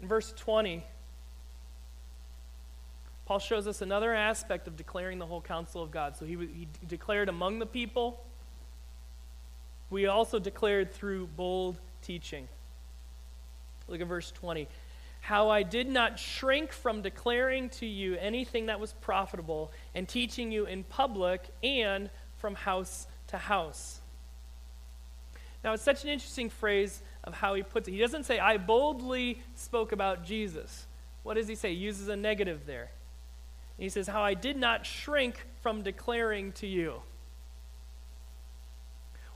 In 0.00 0.08
verse 0.08 0.32
20, 0.32 0.82
Paul 3.26 3.38
shows 3.38 3.66
us 3.66 3.82
another 3.82 4.14
aspect 4.14 4.66
of 4.66 4.76
declaring 4.78 5.18
the 5.18 5.26
whole 5.26 5.42
counsel 5.42 5.82
of 5.82 5.90
God. 5.90 6.16
So 6.16 6.24
he, 6.24 6.36
he 6.36 6.68
declared 6.88 7.28
among 7.28 7.58
the 7.58 7.66
people. 7.66 8.24
We 9.90 10.06
also 10.06 10.38
declared 10.38 10.92
through 10.92 11.26
bold 11.36 11.78
teaching. 12.00 12.48
Look 13.88 14.00
at 14.00 14.06
verse 14.06 14.30
20 14.30 14.68
how 15.24 15.48
I 15.48 15.62
did 15.62 15.88
not 15.88 16.18
shrink 16.18 16.70
from 16.70 17.00
declaring 17.00 17.70
to 17.70 17.86
you 17.86 18.14
anything 18.16 18.66
that 18.66 18.78
was 18.78 18.92
profitable 18.92 19.72
and 19.94 20.06
teaching 20.06 20.52
you 20.52 20.66
in 20.66 20.84
public 20.84 21.40
and 21.62 22.10
from 22.36 22.54
house 22.54 23.06
to 23.28 23.38
house. 23.38 24.02
Now, 25.64 25.72
it's 25.72 25.82
such 25.82 26.04
an 26.04 26.10
interesting 26.10 26.50
phrase 26.50 27.00
of 27.24 27.32
how 27.32 27.54
he 27.54 27.62
puts 27.62 27.88
it. 27.88 27.92
He 27.92 28.00
doesn't 28.00 28.24
say, 28.24 28.38
I 28.38 28.58
boldly 28.58 29.40
spoke 29.54 29.92
about 29.92 30.26
Jesus. 30.26 30.84
What 31.22 31.34
does 31.34 31.48
he 31.48 31.54
say? 31.54 31.70
He 31.70 31.80
uses 31.80 32.08
a 32.08 32.16
negative 32.16 32.66
there. 32.66 32.90
he 33.78 33.88
says, 33.88 34.06
How 34.06 34.22
I 34.22 34.34
did 34.34 34.58
not 34.58 34.84
shrink 34.84 35.46
from 35.62 35.80
declaring 35.80 36.52
to 36.52 36.66
you. 36.66 37.00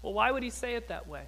Well, 0.02 0.12
why 0.12 0.32
would 0.32 0.42
he 0.42 0.50
say 0.50 0.74
it 0.74 0.88
that 0.88 1.08
way? 1.08 1.22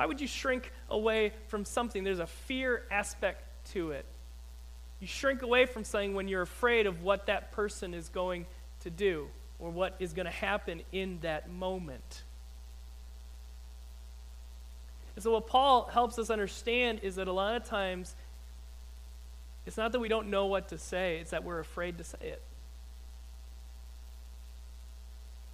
Why 0.00 0.06
would 0.06 0.18
you 0.18 0.26
shrink 0.26 0.72
away 0.88 1.34
from 1.48 1.66
something? 1.66 2.04
There's 2.04 2.20
a 2.20 2.26
fear 2.26 2.84
aspect 2.90 3.44
to 3.72 3.90
it. 3.90 4.06
You 4.98 5.06
shrink 5.06 5.42
away 5.42 5.66
from 5.66 5.84
something 5.84 6.14
when 6.14 6.26
you're 6.26 6.40
afraid 6.40 6.86
of 6.86 7.02
what 7.02 7.26
that 7.26 7.52
person 7.52 7.92
is 7.92 8.08
going 8.08 8.46
to 8.80 8.88
do 8.88 9.28
or 9.58 9.68
what 9.68 9.96
is 9.98 10.14
going 10.14 10.24
to 10.24 10.32
happen 10.32 10.80
in 10.90 11.18
that 11.20 11.50
moment. 11.50 12.22
And 15.16 15.22
so, 15.22 15.32
what 15.32 15.46
Paul 15.46 15.90
helps 15.92 16.18
us 16.18 16.30
understand 16.30 17.00
is 17.02 17.16
that 17.16 17.28
a 17.28 17.32
lot 17.32 17.56
of 17.56 17.64
times 17.64 18.14
it's 19.66 19.76
not 19.76 19.92
that 19.92 19.98
we 19.98 20.08
don't 20.08 20.30
know 20.30 20.46
what 20.46 20.70
to 20.70 20.78
say, 20.78 21.18
it's 21.18 21.32
that 21.32 21.44
we're 21.44 21.60
afraid 21.60 21.98
to 21.98 22.04
say 22.04 22.16
it. 22.22 22.42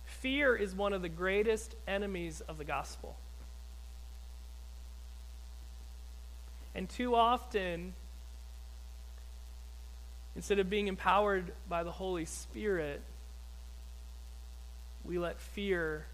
Fear 0.05 0.55
is 0.55 0.73
one 0.73 0.93
of 0.93 1.03
the 1.03 1.09
greatest 1.09 1.75
enemies 1.89 2.43
of 2.43 2.59
the 2.59 2.65
gospel. 2.65 3.17
And 6.77 6.91
too 6.91 7.15
often, 7.15 7.95
instead 10.37 10.59
of 10.59 10.69
being 10.69 10.89
empowered 10.89 11.53
by 11.71 11.83
the 11.83 11.91
Holy 11.91 12.27
Spirit, 12.27 13.01
we 15.03 15.19
let 15.19 15.41
fear 15.41 16.05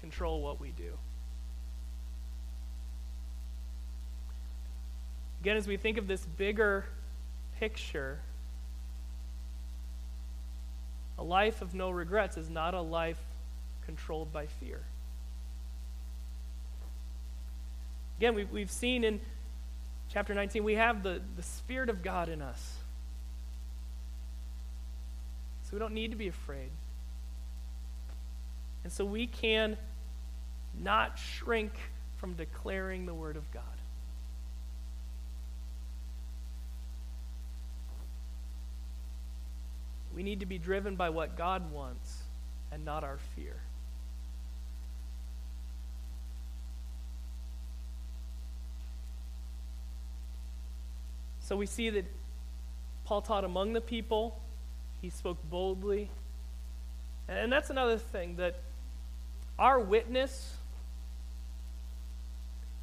control 0.00 0.40
what 0.40 0.60
we 0.60 0.70
do. 0.70 0.92
Again, 5.40 5.56
as 5.56 5.66
we 5.66 5.76
think 5.76 5.98
of 5.98 6.06
this 6.06 6.24
bigger 6.24 6.84
picture, 7.58 8.20
a 11.18 11.24
life 11.24 11.60
of 11.60 11.74
no 11.74 11.90
regrets 11.90 12.36
is 12.36 12.48
not 12.48 12.72
a 12.72 12.80
life 12.80 13.20
controlled 13.84 14.32
by 14.32 14.46
fear. 14.46 14.78
Again, 18.18 18.36
we've, 18.36 18.50
we've 18.52 18.70
seen 18.70 19.02
in 19.02 19.20
chapter 20.18 20.34
19, 20.34 20.64
we 20.64 20.74
have 20.74 21.04
the, 21.04 21.22
the 21.36 21.44
Spirit 21.44 21.88
of 21.88 22.02
God 22.02 22.28
in 22.28 22.42
us. 22.42 22.74
So 25.62 25.68
we 25.74 25.78
don't 25.78 25.94
need 25.94 26.10
to 26.10 26.16
be 26.16 26.26
afraid. 26.26 26.70
And 28.82 28.92
so 28.92 29.04
we 29.04 29.28
can 29.28 29.76
not 30.76 31.20
shrink 31.20 31.70
from 32.16 32.34
declaring 32.34 33.06
the 33.06 33.14
Word 33.14 33.36
of 33.36 33.48
God. 33.52 33.62
We 40.12 40.24
need 40.24 40.40
to 40.40 40.46
be 40.46 40.58
driven 40.58 40.96
by 40.96 41.10
what 41.10 41.36
God 41.36 41.70
wants 41.70 42.24
and 42.72 42.84
not 42.84 43.04
our 43.04 43.18
fear. 43.36 43.54
So 51.48 51.56
we 51.56 51.64
see 51.64 51.88
that 51.88 52.04
Paul 53.06 53.22
taught 53.22 53.42
among 53.42 53.72
the 53.72 53.80
people, 53.80 54.38
he 55.00 55.08
spoke 55.08 55.38
boldly. 55.48 56.10
And 57.26 57.50
that's 57.50 57.70
another 57.70 57.96
thing 57.96 58.36
that 58.36 58.60
our 59.58 59.80
witness 59.80 60.58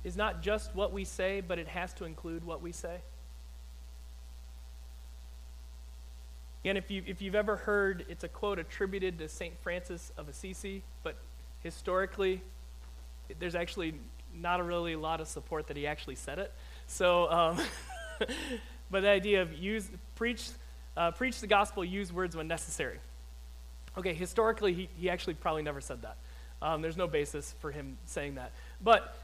is 0.03 0.17
not 0.17 0.41
just 0.41 0.73
what 0.73 0.91
we 0.91 1.05
say, 1.05 1.41
but 1.41 1.59
it 1.59 1.67
has 1.67 1.93
to 1.93 2.05
include 2.05 2.43
what 2.43 2.63
we 2.63 2.71
say. 2.71 3.01
And 6.63 6.75
if, 6.75 6.89
you, 6.89 7.03
if 7.05 7.21
you've 7.21 7.35
ever 7.35 7.57
heard, 7.57 8.03
it's 8.09 8.23
a 8.23 8.27
quote 8.27 8.57
attributed 8.57 9.19
to 9.19 9.29
St. 9.29 9.53
Francis 9.61 10.11
of 10.17 10.27
Assisi, 10.27 10.81
but 11.03 11.17
historically, 11.59 12.41
there's 13.37 13.53
actually 13.53 13.93
not 14.33 14.59
a 14.59 14.63
really 14.63 14.93
a 14.93 14.99
lot 14.99 15.21
of 15.21 15.27
support 15.27 15.67
that 15.67 15.77
he 15.77 15.85
actually 15.85 16.15
said 16.15 16.39
it. 16.39 16.51
So, 16.87 17.29
um, 17.29 17.61
but 18.91 19.01
the 19.01 19.09
idea 19.09 19.41
of 19.41 19.53
use, 19.53 19.89
preach, 20.15 20.49
uh, 20.95 21.11
preach 21.11 21.39
the 21.39 21.47
gospel, 21.47 21.83
use 21.83 22.11
words 22.11 22.35
when 22.35 22.47
necessary. 22.47 22.99
Okay, 23.97 24.13
historically, 24.13 24.73
he, 24.73 24.89
he 24.97 25.09
actually 25.09 25.35
probably 25.35 25.63
never 25.63 25.81
said 25.81 26.01
that. 26.01 26.17
Um, 26.61 26.81
there's 26.81 26.97
no 26.97 27.07
basis 27.07 27.53
for 27.59 27.71
him 27.71 27.97
saying 28.05 28.35
that. 28.35 28.51
But 28.81 29.15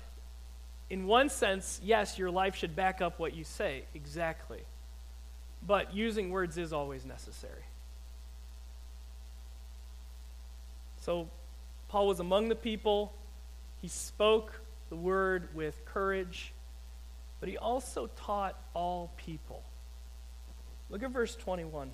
in 0.90 1.08
one 1.08 1.30
sense, 1.30 1.80
yes, 1.84 2.18
your 2.18 2.30
life 2.30 2.56
should 2.56 2.76
back 2.76 3.02
up 3.02 3.20
what 3.20 3.34
you 3.34 3.44
say, 3.44 3.84
exactly. 3.94 4.62
But 5.66 5.94
using 5.94 6.30
words 6.30 6.58
is 6.58 6.74
always 6.74 7.06
necessary. 7.06 7.64
So, 11.02 11.30
Paul 11.88 12.08
was 12.08 12.20
among 12.20 12.50
the 12.50 12.56
people. 12.56 13.14
He 13.82 13.88
spoke 13.88 14.62
the 14.90 14.96
word 14.96 15.50
with 15.54 15.84
courage 15.86 16.54
but 17.42 17.50
he 17.50 17.58
also 17.58 18.10
taught 18.16 18.56
all 18.74 19.12
people. 19.18 19.62
Look 20.90 21.04
at 21.04 21.12
verse 21.12 21.36
21. 21.36 21.92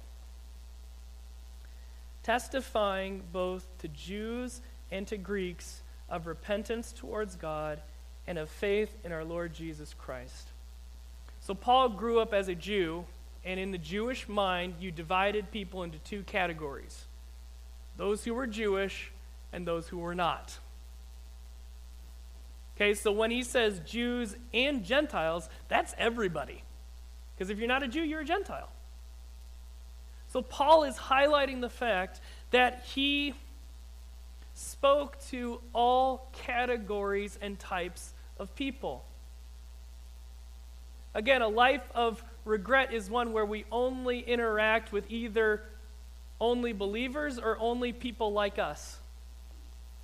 Testifying 2.22 3.24
both 3.32 3.66
to 3.80 3.88
Jews 3.88 4.62
and 4.92 5.08
to 5.08 5.18
Greeks 5.18 5.82
of 6.10 6.28
repentance 6.28 6.92
towards 6.92 7.36
God 7.38 7.80
and 8.28 8.38
of 8.38 8.50
faith 8.50 8.94
in 9.06 9.14
our 9.14 9.24
Lord 9.24 9.54
Jesus 9.54 9.96
Christ. 9.98 10.50
So, 11.40 11.56
Paul 11.56 11.90
grew 11.90 12.20
up 12.20 12.34
as 12.34 12.50
a 12.50 12.56
Jew, 12.56 13.06
and 13.46 13.58
in 13.58 13.72
the 13.72 13.78
Jewish 13.78 14.28
mind, 14.28 14.76
you 14.82 14.92
divided 14.92 15.50
people 15.52 15.84
into 15.84 15.98
two 16.00 16.24
categories 16.24 17.06
those 17.96 18.24
who 18.24 18.34
were 18.34 18.46
Jewish 18.46 19.12
and 19.54 19.66
those 19.66 19.88
who 19.88 19.98
were 19.98 20.14
not. 20.14 20.58
Okay, 22.78 22.94
so 22.94 23.12
when 23.12 23.32
he 23.32 23.42
says 23.42 23.82
Jews 23.88 24.36
and 24.54 24.86
Gentiles, 24.86 25.50
that's 25.68 25.96
everybody. 25.98 26.62
Because 27.34 27.50
if 27.50 27.58
you're 27.58 27.68
not 27.68 27.82
a 27.82 27.88
Jew, 27.88 28.04
you're 28.04 28.22
a 28.22 28.26
Gentile. 28.26 28.70
So 30.28 30.44
Paul 30.44 30.84
is 30.84 30.96
highlighting 30.96 31.62
the 31.62 31.72
fact 31.72 32.22
that 32.52 32.84
he 32.94 33.34
spoke 34.54 35.20
to 35.30 35.60
all 35.74 36.30
categories 36.34 37.40
and 37.42 37.58
types 37.58 38.14
of 38.38 38.54
people. 38.54 39.04
Again, 41.16 41.42
a 41.42 41.48
life 41.48 41.90
of 41.96 42.24
regret 42.46 42.94
is 42.94 43.10
one 43.10 43.34
where 43.34 43.46
we 43.46 43.66
only 43.72 44.20
interact 44.20 44.92
with 44.92 45.10
either 45.10 45.64
only 46.40 46.74
believers 46.74 47.40
or 47.40 47.58
only 47.58 47.92
people 47.92 48.34
like 48.34 48.60
us 48.60 49.00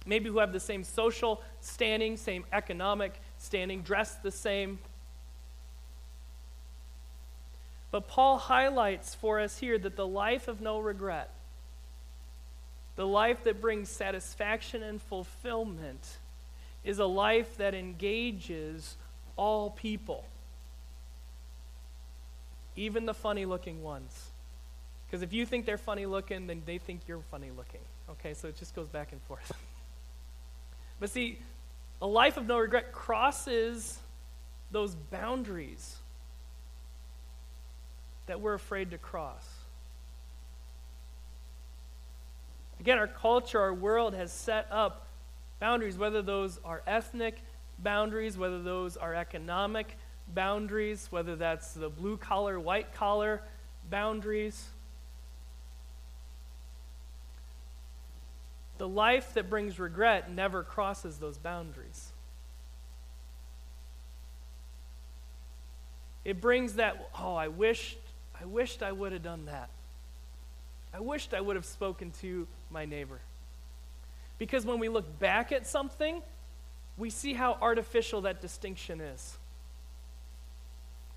maybe 0.05 0.29
who 0.29 0.39
have 0.39 0.53
the 0.53 0.59
same 0.59 0.83
social 0.83 1.41
standing, 1.61 2.17
same 2.17 2.45
economic 2.51 3.13
standing, 3.37 3.81
dress 3.81 4.15
the 4.15 4.31
same. 4.31 4.79
But 7.91 8.07
Paul 8.07 8.37
highlights 8.37 9.13
for 9.15 9.39
us 9.39 9.59
here 9.59 9.77
that 9.77 9.95
the 9.95 10.07
life 10.07 10.47
of 10.47 10.61
no 10.61 10.79
regret, 10.79 11.29
the 12.95 13.05
life 13.05 13.43
that 13.43 13.61
brings 13.61 13.89
satisfaction 13.89 14.81
and 14.81 15.01
fulfillment, 15.01 16.17
is 16.83 16.99
a 16.99 17.05
life 17.05 17.57
that 17.57 17.73
engages 17.73 18.97
all 19.35 19.69
people, 19.69 20.25
even 22.75 23.05
the 23.05 23.13
funny 23.13 23.45
looking 23.45 23.83
ones. 23.83 24.31
Because 25.05 25.21
if 25.21 25.31
you 25.31 25.45
think 25.45 25.67
they're 25.67 25.77
funny 25.77 26.07
looking, 26.07 26.47
then 26.47 26.63
they 26.65 26.79
think 26.79 27.01
you're 27.07 27.21
funny 27.29 27.51
looking. 27.55 27.81
Okay, 28.09 28.33
so 28.33 28.47
it 28.47 28.57
just 28.57 28.75
goes 28.75 28.87
back 28.87 29.11
and 29.11 29.21
forth. 29.21 29.51
But 31.03 31.09
see, 31.09 31.37
a 32.01 32.07
life 32.07 32.37
of 32.37 32.47
no 32.47 32.57
regret 32.57 32.93
crosses 32.93 33.99
those 34.71 34.95
boundaries 34.95 35.97
that 38.25 38.39
we're 38.39 38.53
afraid 38.53 38.91
to 38.91 38.97
cross. 38.97 39.45
Again, 42.79 42.99
our 42.99 43.07
culture, 43.07 43.59
our 43.59 43.73
world 43.73 44.13
has 44.13 44.31
set 44.31 44.65
up 44.71 45.05
boundaries, 45.59 45.97
whether 45.97 46.21
those 46.21 46.57
are 46.63 46.81
ethnic 46.87 47.35
boundaries, 47.79 48.37
whether 48.37 48.63
those 48.63 48.95
are 48.95 49.13
economic 49.13 49.97
boundaries, 50.33 51.07
whether 51.09 51.35
that's 51.35 51.73
the 51.73 51.89
blue 51.89 52.15
collar, 52.15 52.57
white 52.57 52.93
collar 52.93 53.41
boundaries. 53.89 54.69
The 58.77 58.87
life 58.87 59.33
that 59.35 59.49
brings 59.49 59.79
regret 59.79 60.31
never 60.31 60.63
crosses 60.63 61.17
those 61.17 61.37
boundaries. 61.37 62.11
It 66.25 66.39
brings 66.39 66.75
that, 66.75 67.09
oh, 67.19 67.35
I 67.35 67.49
wished, 67.49 67.97
I 68.39 68.45
wished 68.45 68.81
I 68.81 68.91
would 68.91 69.11
have 69.11 69.23
done 69.23 69.45
that. 69.45 69.69
I 70.93 70.99
wished 70.99 71.33
I 71.33 71.41
would 71.41 71.55
have 71.55 71.65
spoken 71.65 72.11
to 72.21 72.47
my 72.69 72.85
neighbor. 72.85 73.19
Because 74.37 74.65
when 74.65 74.79
we 74.79 74.89
look 74.89 75.19
back 75.19 75.51
at 75.51 75.67
something, 75.67 76.21
we 76.97 77.09
see 77.09 77.33
how 77.33 77.57
artificial 77.61 78.21
that 78.21 78.41
distinction 78.41 79.01
is. 79.01 79.37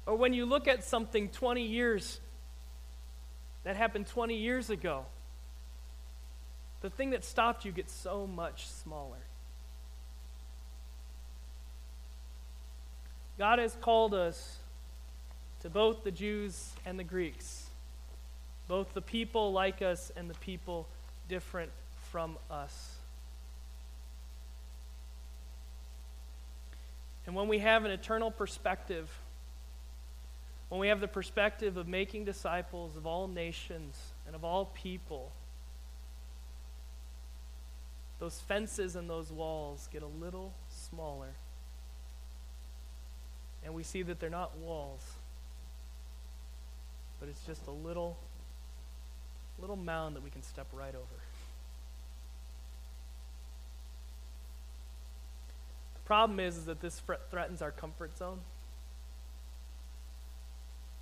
Or 0.06 0.14
when 0.14 0.32
you 0.32 0.46
look 0.46 0.68
at 0.68 0.84
something 0.84 1.28
20 1.28 1.62
years 1.62 2.20
that 3.64 3.76
happened 3.76 4.06
20 4.06 4.36
years 4.36 4.70
ago, 4.70 5.06
the 6.86 6.90
thing 6.90 7.10
that 7.10 7.24
stopped 7.24 7.64
you 7.64 7.72
gets 7.72 7.92
so 7.92 8.28
much 8.28 8.68
smaller. 8.68 9.18
God 13.40 13.58
has 13.58 13.76
called 13.80 14.14
us 14.14 14.58
to 15.62 15.68
both 15.68 16.04
the 16.04 16.12
Jews 16.12 16.70
and 16.86 16.96
the 16.96 17.02
Greeks, 17.02 17.66
both 18.68 18.94
the 18.94 19.00
people 19.00 19.52
like 19.52 19.82
us 19.82 20.12
and 20.16 20.30
the 20.30 20.34
people 20.34 20.86
different 21.28 21.72
from 22.12 22.38
us. 22.48 22.94
And 27.26 27.34
when 27.34 27.48
we 27.48 27.58
have 27.58 27.84
an 27.84 27.90
eternal 27.90 28.30
perspective, 28.30 29.10
when 30.68 30.80
we 30.80 30.86
have 30.86 31.00
the 31.00 31.08
perspective 31.08 31.76
of 31.78 31.88
making 31.88 32.26
disciples 32.26 32.96
of 32.96 33.08
all 33.08 33.26
nations 33.26 33.98
and 34.24 34.36
of 34.36 34.44
all 34.44 34.66
people, 34.66 35.32
those 38.18 38.40
fences 38.40 38.96
and 38.96 39.08
those 39.08 39.30
walls 39.30 39.88
get 39.92 40.02
a 40.02 40.06
little 40.06 40.54
smaller. 40.68 41.34
And 43.64 43.74
we 43.74 43.82
see 43.82 44.02
that 44.02 44.20
they're 44.20 44.30
not 44.30 44.56
walls, 44.58 45.02
but 47.20 47.28
it's 47.28 47.44
just 47.44 47.66
a 47.66 47.70
little, 47.70 48.16
little 49.58 49.76
mound 49.76 50.16
that 50.16 50.22
we 50.22 50.30
can 50.30 50.42
step 50.42 50.66
right 50.72 50.94
over. 50.94 51.20
The 55.94 56.00
problem 56.06 56.38
is, 56.38 56.56
is 56.56 56.66
that 56.66 56.80
this 56.80 57.02
threatens 57.30 57.60
our 57.60 57.72
comfort 57.72 58.16
zone. 58.16 58.38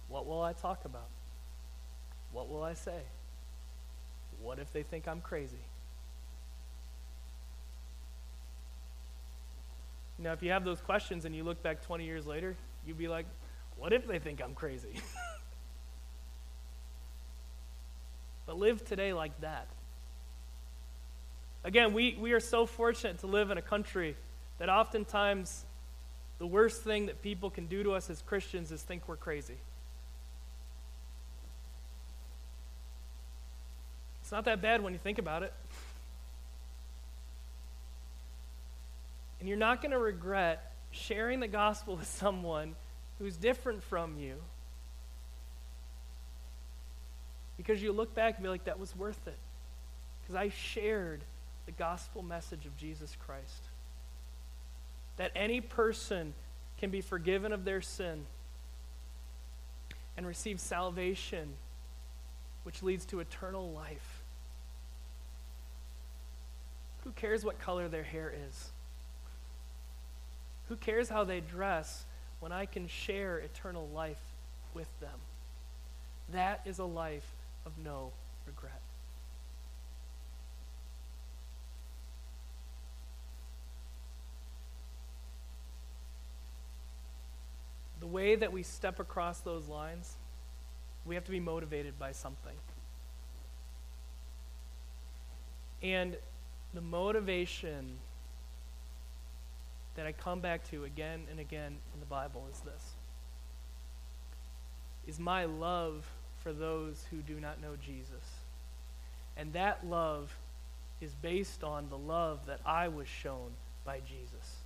What 0.09 0.27
will 0.27 0.43
I 0.43 0.53
talk 0.53 0.85
about? 0.85 1.09
What 2.33 2.49
will 2.49 2.63
I 2.63 2.75
say? 2.75 3.03
What 4.43 4.59
if 4.59 4.73
they 4.73 4.83
think 4.83 5.07
I'm 5.07 5.21
crazy? 5.21 5.59
You 10.19 10.25
if 10.33 10.43
you 10.43 10.51
have 10.51 10.65
those 10.65 10.81
questions 10.81 11.25
and 11.25 11.35
you 11.35 11.45
look 11.45 11.63
back 11.63 11.83
20 11.83 12.05
years 12.05 12.27
later, 12.27 12.57
you'd 12.87 12.99
be 12.99 13.09
like, 13.09 13.27
what 13.77 13.93
if 13.93 14.07
they 14.07 14.19
think 14.19 14.41
I'm 14.43 14.55
crazy? 14.55 14.95
but 18.47 18.57
live 18.59 18.85
today 18.85 19.13
like 19.13 19.41
that. 19.41 19.67
Again, 21.65 21.93
we, 21.95 22.17
we 22.21 22.33
are 22.33 22.41
so 22.41 22.67
fortunate 22.67 23.19
to 23.21 23.27
live 23.27 23.51
in 23.51 23.59
a 23.59 23.63
country 23.63 24.17
that 24.59 24.69
oftentimes 24.69 25.65
the 26.39 26.47
worst 26.47 26.83
thing 26.83 27.07
that 27.07 27.23
people 27.23 27.51
can 27.51 27.67
do 27.67 27.83
to 27.83 27.93
us 27.93 28.11
as 28.11 28.23
Christians 28.23 28.71
is 28.71 28.83
think 28.83 29.09
we're 29.09 29.17
crazy. 29.17 29.57
It's 34.23 34.33
not 34.33 34.45
that 34.45 34.63
bad 34.63 34.83
when 34.83 34.93
you 34.93 34.99
think 34.99 35.19
about 35.19 35.43
it. 35.43 35.53
And 39.45 39.49
you're 39.51 39.59
not 39.59 39.83
going 39.83 39.91
to 39.91 39.99
regret 39.99 40.73
sharing 40.91 41.39
the 41.39 41.49
gospel 41.49 41.97
with 41.99 42.07
someone 42.07 42.77
who's 43.19 43.37
different 43.37 43.83
from 43.83 44.19
you 44.19 44.37
because 47.59 47.83
you 47.83 47.93
look 47.93 48.15
back 48.15 48.37
and 48.37 48.43
be 48.43 48.49
like, 48.49 48.65
that 48.65 48.81
was 48.81 48.97
worth 48.97 49.21
it. 49.27 49.37
Because 50.23 50.35
I 50.35 50.49
shared 50.49 51.21
the 51.67 51.73
gospel 51.73 52.23
message 52.23 52.65
of 52.65 52.75
Jesus 52.79 53.19
Christ. 53.27 53.65
That 55.19 55.31
any 55.37 55.61
person 55.61 56.33
can 56.79 56.89
be 56.89 57.03
forgiven 57.03 57.53
of 57.53 57.67
their 57.67 57.83
sin 57.83 58.25
and 60.17 60.27
receive 60.27 60.59
salvation, 60.59 61.51
which 62.63 62.83
leads 62.83 63.05
to 63.05 63.21
eternal 63.21 63.73
life. 63.73 64.23
Who 67.05 67.11
cares 67.11 67.45
what 67.45 67.61
color 67.61 67.89
their 67.89 68.05
hair 68.05 68.33
is? 68.49 68.71
Who 70.75 70.79
cares 70.79 71.09
how 71.09 71.23
they 71.23 71.39
dress 71.39 72.05
when 72.41 72.51
I 72.51 72.67
can 72.67 72.89
share 72.89 73.39
eternal 73.39 73.89
life 73.95 74.19
with 74.75 74.89
them? 74.99 75.21
That 76.33 76.63
is 76.65 76.81
a 76.81 76.85
life 76.85 77.31
of 77.65 77.79
no 77.79 78.11
regret. 78.45 78.81
The 88.01 88.09
way 88.09 88.35
that 88.35 88.53
we 88.53 88.65
step 88.65 88.99
across 88.99 89.39
those 89.43 89.69
lines, 89.69 90.17
we 91.07 91.15
have 91.15 91.23
to 91.23 91.31
be 91.31 91.39
motivated 91.39 92.01
by 92.01 92.11
something. 92.11 92.57
And 95.85 96.17
the 96.73 96.81
motivation 96.81 97.99
that 99.97 100.07
I 100.07 100.13
come 100.13 100.41
back 100.41 100.69
to 100.71 100.85
again 100.85 101.23
and 101.31 101.39
again 101.39 101.77
in 101.93 102.01
the 102.01 102.07
Bible 102.07 102.47
is 102.53 102.61
this 102.61 102.93
is 105.07 105.21
my 105.21 105.45
love 105.45 106.07
for 106.43 106.53
those 106.53 107.05
who 107.11 107.19
do 107.19 107.39
not 107.39 107.61
know 107.61 107.77
Jesus. 107.85 108.25
And 109.37 109.53
that 109.53 109.87
love 109.87 110.35
is 111.01 111.15
based 111.21 111.63
on 111.65 111.89
the 111.91 111.99
love 111.99 112.47
that 112.47 112.61
I 112.65 112.89
was 112.89 113.07
shown 113.09 113.51
by 113.85 114.01
Jesus. 114.01 114.57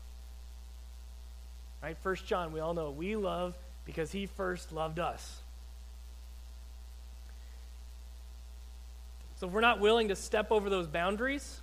Right? 1.82 1.96
First 1.98 2.26
John, 2.26 2.52
we 2.52 2.60
all 2.60 2.74
know 2.74 2.90
we 2.90 3.16
love 3.16 3.56
because 3.84 4.12
he 4.12 4.26
first 4.26 4.72
loved 4.72 4.98
us. 4.98 5.40
So 9.36 9.46
if 9.46 9.52
we're 9.52 9.60
not 9.60 9.80
willing 9.80 10.08
to 10.08 10.16
step 10.16 10.50
over 10.50 10.68
those 10.68 10.88
boundaries, 10.88 11.60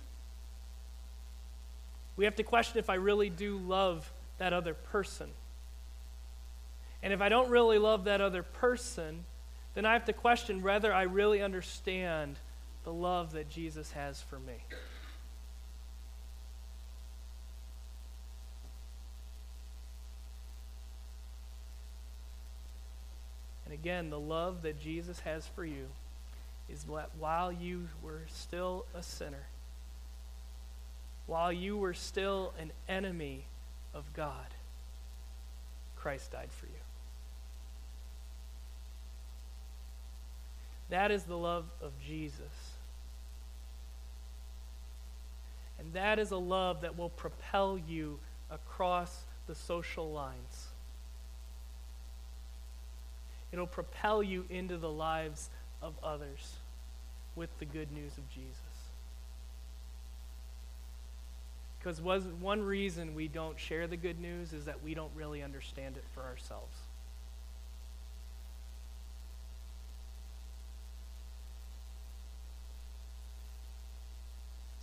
we 2.16 2.24
have 2.24 2.36
to 2.36 2.42
question 2.42 2.78
if 2.78 2.88
I 2.88 2.94
really 2.94 3.30
do 3.30 3.58
love 3.58 4.10
that 4.38 4.52
other 4.52 4.74
person. 4.74 5.28
And 7.02 7.12
if 7.12 7.20
I 7.20 7.28
don't 7.28 7.50
really 7.50 7.78
love 7.78 8.04
that 8.04 8.20
other 8.20 8.42
person, 8.42 9.24
then 9.74 9.84
I 9.84 9.92
have 9.92 10.06
to 10.06 10.12
question 10.12 10.62
whether 10.62 10.92
I 10.92 11.02
really 11.02 11.42
understand 11.42 12.36
the 12.84 12.92
love 12.92 13.32
that 13.32 13.50
Jesus 13.50 13.92
has 13.92 14.22
for 14.22 14.38
me. 14.38 14.54
And 23.64 23.74
again, 23.74 24.10
the 24.10 24.18
love 24.18 24.62
that 24.62 24.80
Jesus 24.80 25.20
has 25.20 25.46
for 25.48 25.64
you 25.64 25.86
is 26.68 26.84
that 26.84 27.10
while 27.18 27.52
you 27.52 27.88
were 28.02 28.22
still 28.28 28.86
a 28.94 29.02
sinner, 29.02 29.46
while 31.26 31.52
you 31.52 31.76
were 31.76 31.94
still 31.94 32.52
an 32.58 32.70
enemy 32.88 33.44
of 33.94 34.04
God, 34.14 34.46
Christ 35.96 36.32
died 36.32 36.50
for 36.50 36.66
you. 36.66 36.72
That 40.90 41.10
is 41.10 41.24
the 41.24 41.36
love 41.36 41.64
of 41.82 41.92
Jesus. 42.06 42.40
And 45.78 45.92
that 45.94 46.18
is 46.18 46.30
a 46.30 46.36
love 46.36 46.82
that 46.82 46.96
will 46.96 47.10
propel 47.10 47.78
you 47.88 48.18
across 48.50 49.22
the 49.46 49.54
social 49.54 50.10
lines. 50.10 50.68
It'll 53.52 53.66
propel 53.66 54.22
you 54.22 54.44
into 54.48 54.76
the 54.76 54.90
lives 54.90 55.50
of 55.82 55.94
others 56.02 56.54
with 57.34 57.56
the 57.58 57.64
good 57.64 57.92
news 57.92 58.16
of 58.16 58.28
Jesus. 58.30 58.65
Because 61.86 62.00
one 62.00 62.64
reason 62.64 63.14
we 63.14 63.28
don't 63.28 63.56
share 63.56 63.86
the 63.86 63.96
good 63.96 64.18
news 64.18 64.52
is 64.52 64.64
that 64.64 64.82
we 64.82 64.92
don't 64.92 65.12
really 65.14 65.40
understand 65.40 65.96
it 65.96 66.02
for 66.12 66.20
ourselves. 66.24 66.76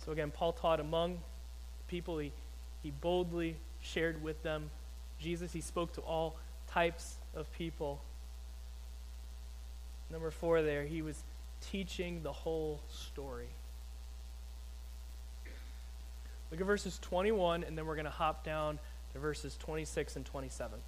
So 0.02 0.12
again, 0.12 0.30
Paul 0.30 0.54
taught 0.54 0.80
among 0.80 1.18
people. 1.88 2.16
He, 2.16 2.32
he 2.82 2.90
boldly 2.90 3.56
shared 3.82 4.22
with 4.22 4.42
them 4.42 4.70
Jesus. 5.20 5.52
He 5.52 5.60
spoke 5.60 5.92
to 5.96 6.00
all 6.00 6.36
types 6.70 7.16
of 7.34 7.52
people. 7.52 8.00
Number 10.10 10.30
four 10.30 10.62
there, 10.62 10.84
he 10.84 11.02
was 11.02 11.22
teaching 11.60 12.22
the 12.22 12.32
whole 12.32 12.80
story. 12.88 13.50
Look 16.54 16.60
at 16.60 16.66
verses 16.68 17.00
21, 17.02 17.64
and 17.64 17.76
then 17.76 17.84
we're 17.84 17.96
going 17.96 18.04
to 18.04 18.12
hop 18.12 18.44
down 18.44 18.78
to 19.12 19.18
verses 19.18 19.56
26 19.56 20.14
and 20.14 20.24
27. 20.24 20.78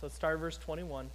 So 0.00 0.06
let's 0.06 0.14
start 0.14 0.40
verse 0.40 0.56
21. 0.56 1.10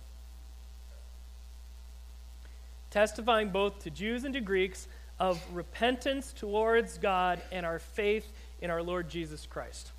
Testifying 2.91 3.49
both 3.49 3.81
to 3.81 3.89
Jews 3.89 4.23
and 4.23 4.35
to 4.35 4.39
Greeks 4.39 4.87
of 5.19 5.41
repentance 5.51 6.31
towards 6.31 6.99
God 6.99 7.41
and 7.51 7.65
our 7.65 7.79
faith 7.79 8.31
in 8.61 8.69
our 8.69 8.83
Lord 8.83 9.09
Jesus 9.09 9.47
Christ. 9.47 9.91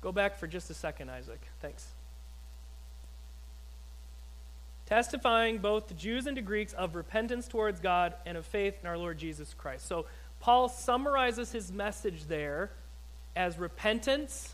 Go 0.00 0.12
back 0.12 0.38
for 0.38 0.46
just 0.46 0.70
a 0.70 0.74
second, 0.74 1.10
Isaac. 1.10 1.40
Thanks. 1.60 1.88
Testifying 4.86 5.58
both 5.58 5.88
to 5.88 5.94
Jews 5.94 6.28
and 6.28 6.36
to 6.36 6.42
Greeks 6.42 6.72
of 6.72 6.94
repentance 6.94 7.48
towards 7.48 7.80
God 7.80 8.14
and 8.24 8.38
of 8.38 8.46
faith 8.46 8.76
in 8.80 8.86
our 8.88 8.96
Lord 8.96 9.18
Jesus 9.18 9.52
Christ. 9.52 9.88
So, 9.88 10.06
Paul 10.40 10.68
summarizes 10.68 11.52
his 11.52 11.72
message 11.72 12.26
there 12.26 12.70
as 13.34 13.58
repentance 13.58 14.52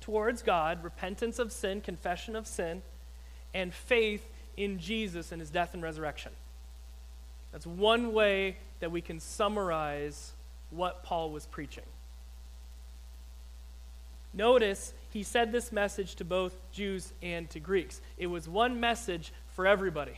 towards 0.00 0.42
God, 0.42 0.82
repentance 0.82 1.38
of 1.38 1.52
sin, 1.52 1.80
confession 1.80 2.34
of 2.34 2.46
sin, 2.46 2.82
and 3.54 3.72
faith 3.72 4.26
in 4.56 4.78
Jesus 4.78 5.32
and 5.32 5.40
his 5.40 5.50
death 5.50 5.74
and 5.74 5.82
resurrection. 5.82 6.32
That's 7.52 7.66
one 7.66 8.12
way 8.12 8.56
that 8.80 8.90
we 8.90 9.00
can 9.00 9.20
summarize 9.20 10.32
what 10.70 11.02
Paul 11.02 11.30
was 11.30 11.46
preaching. 11.46 11.84
Notice 14.34 14.92
he 15.10 15.22
said 15.22 15.52
this 15.52 15.72
message 15.72 16.16
to 16.16 16.24
both 16.24 16.54
Jews 16.72 17.12
and 17.22 17.48
to 17.50 17.60
Greeks. 17.60 18.00
It 18.18 18.26
was 18.26 18.48
one 18.48 18.78
message 18.80 19.32
for 19.54 19.66
everybody. 19.66 20.14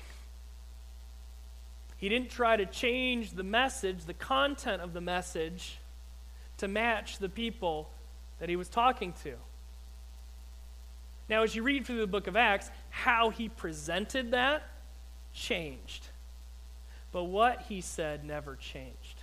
He 2.01 2.09
didn't 2.09 2.31
try 2.31 2.57
to 2.57 2.65
change 2.65 3.33
the 3.33 3.43
message, 3.43 4.07
the 4.07 4.15
content 4.15 4.81
of 4.81 4.95
the 4.95 5.03
message, 5.03 5.79
to 6.57 6.67
match 6.67 7.19
the 7.19 7.29
people 7.29 7.91
that 8.39 8.49
he 8.49 8.57
was 8.57 8.71
talking 8.71 9.13
to. 9.23 9.35
Now, 11.29 11.43
as 11.43 11.55
you 11.55 11.63
read 11.63 11.87
through 11.87 12.01
the 12.01 12.07
book 12.07 12.27
of 12.27 12.37
Acts, 12.37 12.71
how 12.89 13.29
he 13.29 13.51
presented 13.51 14.31
that 14.31 14.63
changed. 15.35 16.07
But 17.13 17.25
what 17.25 17.63
he 17.69 17.83
said 17.83 18.25
never 18.25 18.57
changed. 18.57 19.23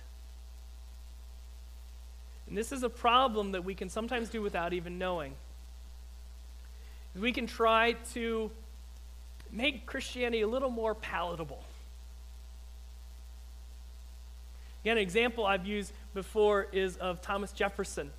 And 2.46 2.56
this 2.56 2.70
is 2.70 2.84
a 2.84 2.88
problem 2.88 3.52
that 3.52 3.64
we 3.64 3.74
can 3.74 3.88
sometimes 3.88 4.30
do 4.30 4.40
without 4.40 4.72
even 4.72 4.98
knowing. 4.98 5.34
We 7.14 7.32
can 7.32 7.48
try 7.48 7.96
to 8.12 8.52
make 9.50 9.84
Christianity 9.84 10.42
a 10.42 10.48
little 10.48 10.70
more 10.70 10.94
palatable. 10.94 11.62
Again, 14.82 14.96
an 14.96 15.02
example 15.02 15.46
I've 15.46 15.66
used 15.66 15.92
before 16.14 16.68
is 16.72 16.96
of 16.96 17.20
Thomas 17.20 17.52
Jefferson, 17.52 18.10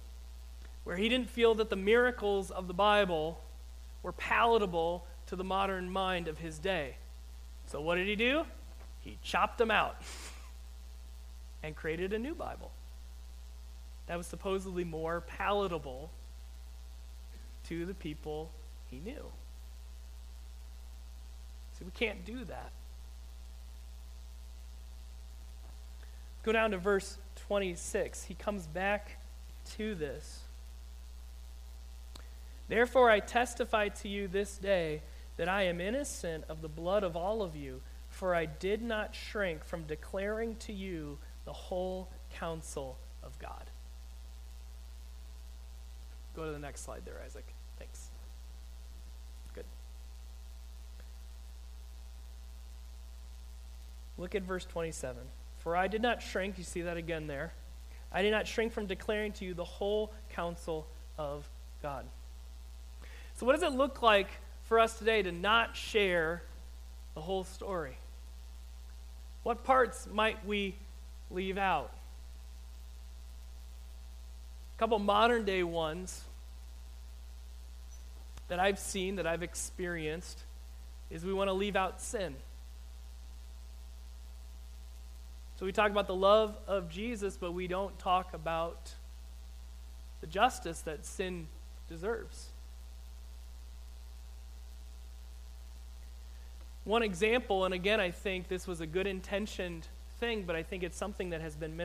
where 0.83 0.95
he 0.95 1.09
didn't 1.09 1.29
feel 1.29 1.55
that 1.55 1.69
the 1.69 1.75
miracles 1.75 2.51
of 2.51 2.67
the 2.67 2.73
Bible 2.73 3.41
were 4.03 4.11
palatable 4.11 5.05
to 5.27 5.35
the 5.35 5.43
modern 5.43 5.89
mind 5.89 6.27
of 6.27 6.37
his 6.37 6.59
day. 6.59 6.97
So 7.67 7.81
what 7.81 7.95
did 7.95 8.07
he 8.07 8.15
do? 8.15 8.45
He 9.01 9.17
chopped 9.21 9.57
them 9.57 9.71
out. 9.71 10.01
and 11.63 11.75
created 11.75 12.13
a 12.13 12.19
new 12.19 12.33
Bible 12.33 12.71
that 14.07 14.17
was 14.17 14.27
supposedly 14.27 14.83
more 14.83 15.21
palatable 15.21 16.09
to 17.67 17.85
the 17.85 17.93
people 17.93 18.51
he 18.89 18.99
knew. 18.99 19.25
See, 21.77 21.85
we 21.85 21.91
can't 21.91 22.25
do 22.25 22.43
that. 22.45 22.71
Go 26.43 26.51
down 26.51 26.71
to 26.71 26.77
verse 26.77 27.17
26. 27.47 28.23
He 28.23 28.33
comes 28.33 28.67
back 28.67 29.17
to 29.77 29.95
this. 29.95 30.41
Therefore, 32.67 33.09
I 33.09 33.19
testify 33.19 33.89
to 33.89 34.07
you 34.07 34.27
this 34.27 34.57
day 34.57 35.01
that 35.37 35.49
I 35.49 35.63
am 35.63 35.81
innocent 35.81 36.43
of 36.47 36.61
the 36.61 36.69
blood 36.69 37.03
of 37.03 37.15
all 37.15 37.41
of 37.41 37.55
you, 37.55 37.81
for 38.09 38.35
I 38.35 38.45
did 38.45 38.81
not 38.81 39.15
shrink 39.15 39.63
from 39.63 39.83
declaring 39.83 40.55
to 40.57 40.73
you 40.73 41.17
the 41.45 41.53
whole 41.53 42.09
counsel 42.35 42.97
of 43.23 43.37
God. 43.39 43.69
Go 46.35 46.45
to 46.45 46.51
the 46.51 46.59
next 46.59 46.81
slide 46.85 47.01
there, 47.05 47.21
Isaac. 47.25 47.45
Thanks. 47.79 48.11
Good. 49.53 49.65
Look 54.17 54.35
at 54.35 54.43
verse 54.43 54.65
27. 54.65 55.17
For 55.69 55.75
I 55.75 55.87
did 55.87 56.01
not 56.01 56.23
shrink, 56.23 56.57
you 56.57 56.63
see 56.63 56.81
that 56.81 56.97
again 56.97 57.27
there. 57.27 57.53
I 58.11 58.23
did 58.23 58.31
not 58.31 58.47
shrink 58.47 58.73
from 58.73 58.87
declaring 58.87 59.33
to 59.33 59.45
you 59.45 59.53
the 59.53 59.63
whole 59.63 60.11
counsel 60.31 60.87
of 61.15 61.47
God. 61.83 62.05
So, 63.35 63.45
what 63.45 63.53
does 63.53 63.61
it 63.61 63.77
look 63.77 64.01
like 64.01 64.29
for 64.63 64.79
us 64.79 64.97
today 64.97 65.21
to 65.21 65.31
not 65.31 65.75
share 65.75 66.41
the 67.13 67.21
whole 67.21 67.43
story? 67.43 67.99
What 69.43 69.63
parts 69.63 70.07
might 70.11 70.43
we 70.43 70.73
leave 71.29 71.59
out? 71.59 71.91
A 74.75 74.79
couple 74.79 74.97
modern 74.97 75.45
day 75.45 75.61
ones 75.61 76.23
that 78.47 78.59
I've 78.59 78.79
seen, 78.79 79.17
that 79.17 79.27
I've 79.27 79.43
experienced, 79.43 80.39
is 81.11 81.23
we 81.23 81.31
want 81.31 81.49
to 81.49 81.53
leave 81.53 81.75
out 81.75 82.01
sin. 82.01 82.33
So 85.59 85.65
we 85.65 85.73
talk 85.73 85.91
about 85.91 86.07
the 86.07 86.15
love 86.15 86.57
of 86.67 86.89
Jesus, 86.89 87.35
but 87.35 87.51
we 87.51 87.67
don't 87.67 87.99
talk 87.99 88.33
about 88.33 88.93
the 90.21 90.27
justice 90.27 90.79
that 90.83 91.05
sin 91.05 91.47
deserves. 91.89 92.47
One 96.85 97.03
example, 97.03 97.65
and 97.65 97.73
again, 97.73 97.99
I 97.99 98.09
think 98.09 98.47
this 98.47 98.67
was 98.67 98.79
a 98.79 98.87
good 98.87 99.05
intentioned 99.05 99.85
thing, 100.21 100.43
but 100.43 100.55
I 100.55 100.63
think 100.63 100.81
it's 100.81 100.95
something 100.95 101.31
that 101.31 101.41
has 101.41 101.57
been 101.57 101.75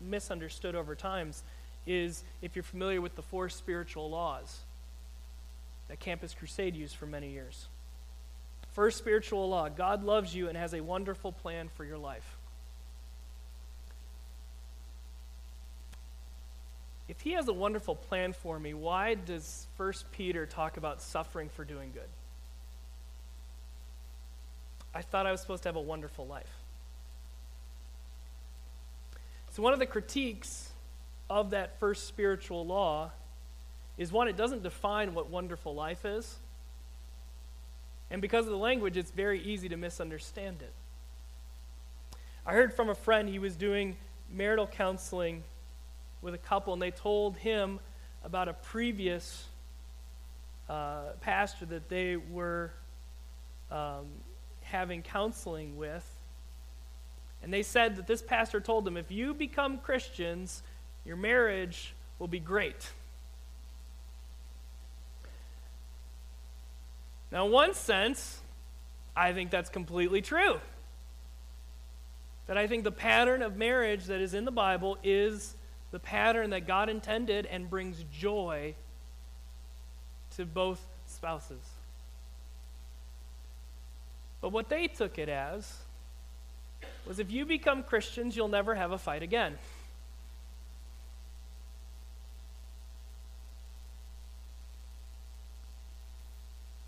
misunderstood 0.00 0.76
over 0.76 0.94
times, 0.94 1.42
is 1.88 2.22
if 2.42 2.54
you're 2.54 2.62
familiar 2.62 3.00
with 3.00 3.16
the 3.16 3.22
four 3.22 3.48
spiritual 3.48 4.08
laws 4.08 4.60
that 5.88 5.98
Campus 5.98 6.32
Crusade 6.32 6.76
used 6.76 6.94
for 6.94 7.06
many 7.06 7.30
years. 7.32 7.66
First 8.70 8.98
spiritual 8.98 9.48
law 9.48 9.68
God 9.68 10.04
loves 10.04 10.32
you 10.32 10.48
and 10.48 10.56
has 10.56 10.74
a 10.74 10.80
wonderful 10.80 11.32
plan 11.32 11.68
for 11.76 11.84
your 11.84 11.98
life. 11.98 12.36
If 17.10 17.22
he 17.22 17.32
has 17.32 17.48
a 17.48 17.52
wonderful 17.52 17.96
plan 17.96 18.32
for 18.32 18.60
me, 18.60 18.72
why 18.72 19.14
does 19.14 19.66
First 19.76 20.12
Peter 20.12 20.46
talk 20.46 20.76
about 20.76 21.02
suffering 21.02 21.48
for 21.48 21.64
doing 21.64 21.90
good? 21.92 22.08
I 24.94 25.02
thought 25.02 25.26
I 25.26 25.32
was 25.32 25.40
supposed 25.40 25.64
to 25.64 25.68
have 25.68 25.74
a 25.74 25.80
wonderful 25.80 26.24
life. 26.24 26.52
So, 29.50 29.60
one 29.60 29.72
of 29.72 29.80
the 29.80 29.86
critiques 29.86 30.70
of 31.28 31.50
that 31.50 31.80
first 31.80 32.06
spiritual 32.06 32.64
law 32.64 33.10
is 33.98 34.12
one, 34.12 34.28
it 34.28 34.36
doesn't 34.36 34.62
define 34.62 35.12
what 35.12 35.28
wonderful 35.28 35.74
life 35.74 36.04
is. 36.04 36.36
And 38.08 38.22
because 38.22 38.46
of 38.46 38.52
the 38.52 38.58
language, 38.58 38.96
it's 38.96 39.10
very 39.10 39.42
easy 39.42 39.68
to 39.68 39.76
misunderstand 39.76 40.62
it. 40.62 40.72
I 42.46 42.52
heard 42.52 42.72
from 42.72 42.88
a 42.88 42.94
friend, 42.94 43.28
he 43.28 43.40
was 43.40 43.56
doing 43.56 43.96
marital 44.32 44.68
counseling 44.68 45.42
with 46.22 46.34
a 46.34 46.38
couple, 46.38 46.72
and 46.72 46.82
they 46.82 46.90
told 46.90 47.36
him 47.36 47.80
about 48.24 48.48
a 48.48 48.52
previous 48.52 49.46
uh, 50.68 51.12
pastor 51.20 51.66
that 51.66 51.88
they 51.88 52.16
were 52.16 52.70
um, 53.70 54.06
having 54.62 55.02
counseling 55.02 55.76
with. 55.76 56.06
And 57.42 57.52
they 57.52 57.62
said 57.62 57.96
that 57.96 58.06
this 58.06 58.22
pastor 58.22 58.60
told 58.60 58.84
them 58.84 58.96
if 58.96 59.10
you 59.10 59.32
become 59.32 59.78
Christians, 59.78 60.62
your 61.04 61.16
marriage 61.16 61.94
will 62.18 62.28
be 62.28 62.38
great. 62.38 62.90
Now, 67.32 67.46
in 67.46 67.52
one 67.52 67.74
sense, 67.74 68.40
I 69.16 69.32
think 69.32 69.50
that's 69.50 69.70
completely 69.70 70.20
true. 70.20 70.60
That 72.46 72.58
I 72.58 72.66
think 72.66 72.84
the 72.84 72.92
pattern 72.92 73.42
of 73.42 73.56
marriage 73.56 74.06
that 74.06 74.20
is 74.20 74.34
in 74.34 74.44
the 74.44 74.50
Bible 74.50 74.98
is 75.02 75.54
the 75.90 75.98
pattern 75.98 76.50
that 76.50 76.66
God 76.66 76.88
intended 76.88 77.46
and 77.46 77.68
brings 77.68 78.04
joy 78.12 78.74
to 80.36 80.44
both 80.44 80.84
spouses. 81.06 81.62
But 84.40 84.50
what 84.50 84.68
they 84.68 84.86
took 84.86 85.18
it 85.18 85.28
as 85.28 85.78
was 87.06 87.18
if 87.18 87.30
you 87.30 87.44
become 87.44 87.82
Christians, 87.82 88.36
you'll 88.36 88.48
never 88.48 88.74
have 88.74 88.92
a 88.92 88.98
fight 88.98 89.22
again. 89.22 89.58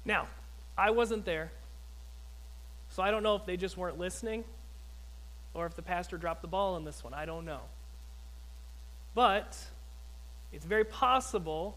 Now, 0.04 0.26
I 0.76 0.90
wasn't 0.90 1.24
there, 1.24 1.52
so 2.90 3.02
I 3.02 3.10
don't 3.10 3.22
know 3.22 3.36
if 3.36 3.46
they 3.46 3.56
just 3.56 3.76
weren't 3.76 3.98
listening 3.98 4.44
or 5.54 5.66
if 5.66 5.76
the 5.76 5.82
pastor 5.82 6.16
dropped 6.16 6.42
the 6.42 6.48
ball 6.48 6.74
on 6.74 6.84
this 6.84 7.04
one. 7.04 7.14
I 7.14 7.24
don't 7.24 7.44
know. 7.44 7.60
But 9.14 9.58
it's 10.52 10.64
very 10.64 10.84
possible 10.84 11.76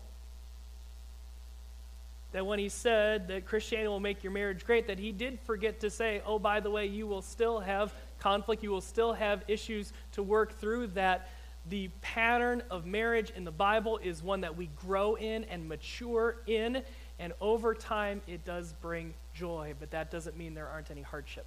that 2.31 2.45
when 2.45 2.59
he 2.59 2.67
said 2.67 3.29
that 3.29 3.45
Christianity 3.45 3.87
will 3.87 4.01
make 4.01 4.21
your 4.21 4.33
marriage 4.33 4.65
great, 4.65 4.87
that 4.87 4.99
he 4.99 5.13
did 5.13 5.39
forget 5.39 5.79
to 5.79 5.89
say, 5.89 6.21
oh, 6.25 6.37
by 6.37 6.59
the 6.59 6.69
way, 6.69 6.85
you 6.85 7.07
will 7.07 7.21
still 7.21 7.59
have 7.61 7.93
conflict, 8.19 8.61
you 8.61 8.71
will 8.71 8.81
still 8.81 9.13
have 9.13 9.43
issues 9.47 9.93
to 10.11 10.21
work 10.21 10.59
through, 10.59 10.87
that 10.87 11.29
the 11.69 11.89
pattern 12.01 12.61
of 12.69 12.85
marriage 12.85 13.31
in 13.31 13.43
the 13.43 13.51
Bible 13.51 13.99
is 14.03 14.21
one 14.21 14.41
that 14.41 14.55
we 14.55 14.69
grow 14.75 15.15
in 15.15 15.45
and 15.45 15.67
mature 15.67 16.37
in, 16.45 16.83
and 17.19 17.33
over 17.39 17.73
time 17.73 18.21
it 18.27 18.43
does 18.43 18.73
bring 18.81 19.13
joy, 19.33 19.73
but 19.79 19.89
that 19.91 20.11
doesn't 20.11 20.37
mean 20.37 20.53
there 20.53 20.67
aren't 20.67 20.91
any 20.91 21.01
hardship. 21.01 21.45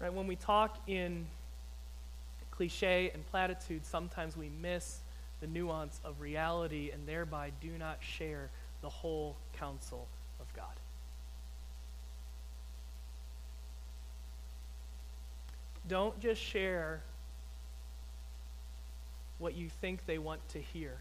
Right? 0.00 0.12
When 0.12 0.26
we 0.26 0.36
talk 0.36 0.78
in 0.86 1.26
cliche 2.50 3.10
and 3.12 3.26
platitude, 3.26 3.84
sometimes 3.84 4.36
we 4.36 4.48
miss 4.48 5.00
the 5.40 5.46
nuance 5.46 6.00
of 6.04 6.20
reality 6.20 6.90
and 6.92 7.06
thereby 7.06 7.52
do 7.60 7.76
not 7.78 7.98
share 8.00 8.50
the 8.82 8.88
whole 8.88 9.36
counsel 9.58 10.06
of 10.40 10.52
God. 10.54 10.66
Don't 15.88 16.18
just 16.18 16.40
share 16.42 17.02
what 19.38 19.54
you 19.54 19.68
think 19.68 20.04
they 20.06 20.18
want 20.18 20.46
to 20.50 20.58
hear. 20.58 20.98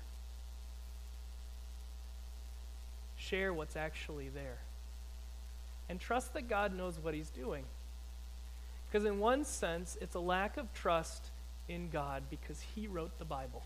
Share 3.17 3.53
what's 3.53 3.75
actually 3.75 4.29
there. 4.29 4.59
And 5.89 5.99
trust 5.99 6.33
that 6.33 6.47
God 6.47 6.75
knows 6.75 6.99
what 7.01 7.13
He's 7.13 7.29
doing. 7.29 7.63
Because, 8.95 9.07
in 9.07 9.19
one 9.19 9.43
sense, 9.43 9.97
it's 9.99 10.15
a 10.15 10.21
lack 10.21 10.55
of 10.55 10.73
trust 10.73 11.31
in 11.67 11.89
God 11.89 12.23
because 12.29 12.61
He 12.61 12.87
wrote 12.87 13.19
the 13.19 13.25
Bible. 13.25 13.61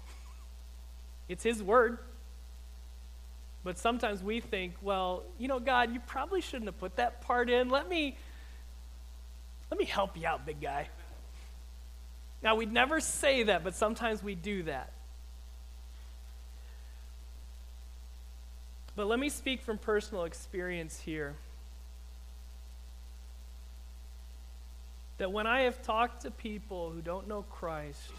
it's 1.30 1.44
His 1.44 1.62
Word. 1.62 2.00
But 3.64 3.78
sometimes 3.78 4.24
we 4.24 4.40
think, 4.40 4.74
well, 4.82 5.22
you 5.38 5.48
know, 5.48 5.60
God, 5.60 5.94
you 5.94 6.00
probably 6.00 6.42
shouldn't 6.42 6.66
have 6.66 6.80
put 6.80 6.96
that 6.96 7.22
part 7.22 7.48
in. 7.48 7.70
Let 7.70 7.88
me 7.88 8.18
let 9.70 9.80
me 9.80 9.86
help 9.86 10.18
you 10.18 10.26
out, 10.26 10.48
big 10.48 10.62
guy. 10.62 10.90
Now, 12.42 12.56
we'd 12.56 12.74
never 12.74 13.00
say 13.00 13.44
that, 13.44 13.64
but 13.64 13.76
sometimes 13.76 14.24
we 14.24 14.34
do 14.34 14.64
that. 14.64 14.92
But 18.96 19.06
let 19.06 19.20
me 19.20 19.30
speak 19.30 19.62
from 19.62 19.78
personal 19.78 20.24
experience 20.24 21.00
here. 21.00 21.36
That 25.20 25.32
when 25.34 25.46
I 25.46 25.62
have 25.62 25.82
talked 25.84 26.22
to 26.22 26.32
people 26.32 26.92
who 26.92 27.02
don't 27.02 27.28
know 27.28 27.44
Christ 27.44 28.12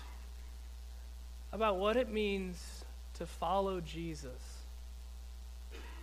about 1.51 1.79
what 1.79 1.97
it 1.97 2.11
means 2.11 2.85
to 3.15 3.27
follow 3.27 3.81
Jesus, 3.81 4.59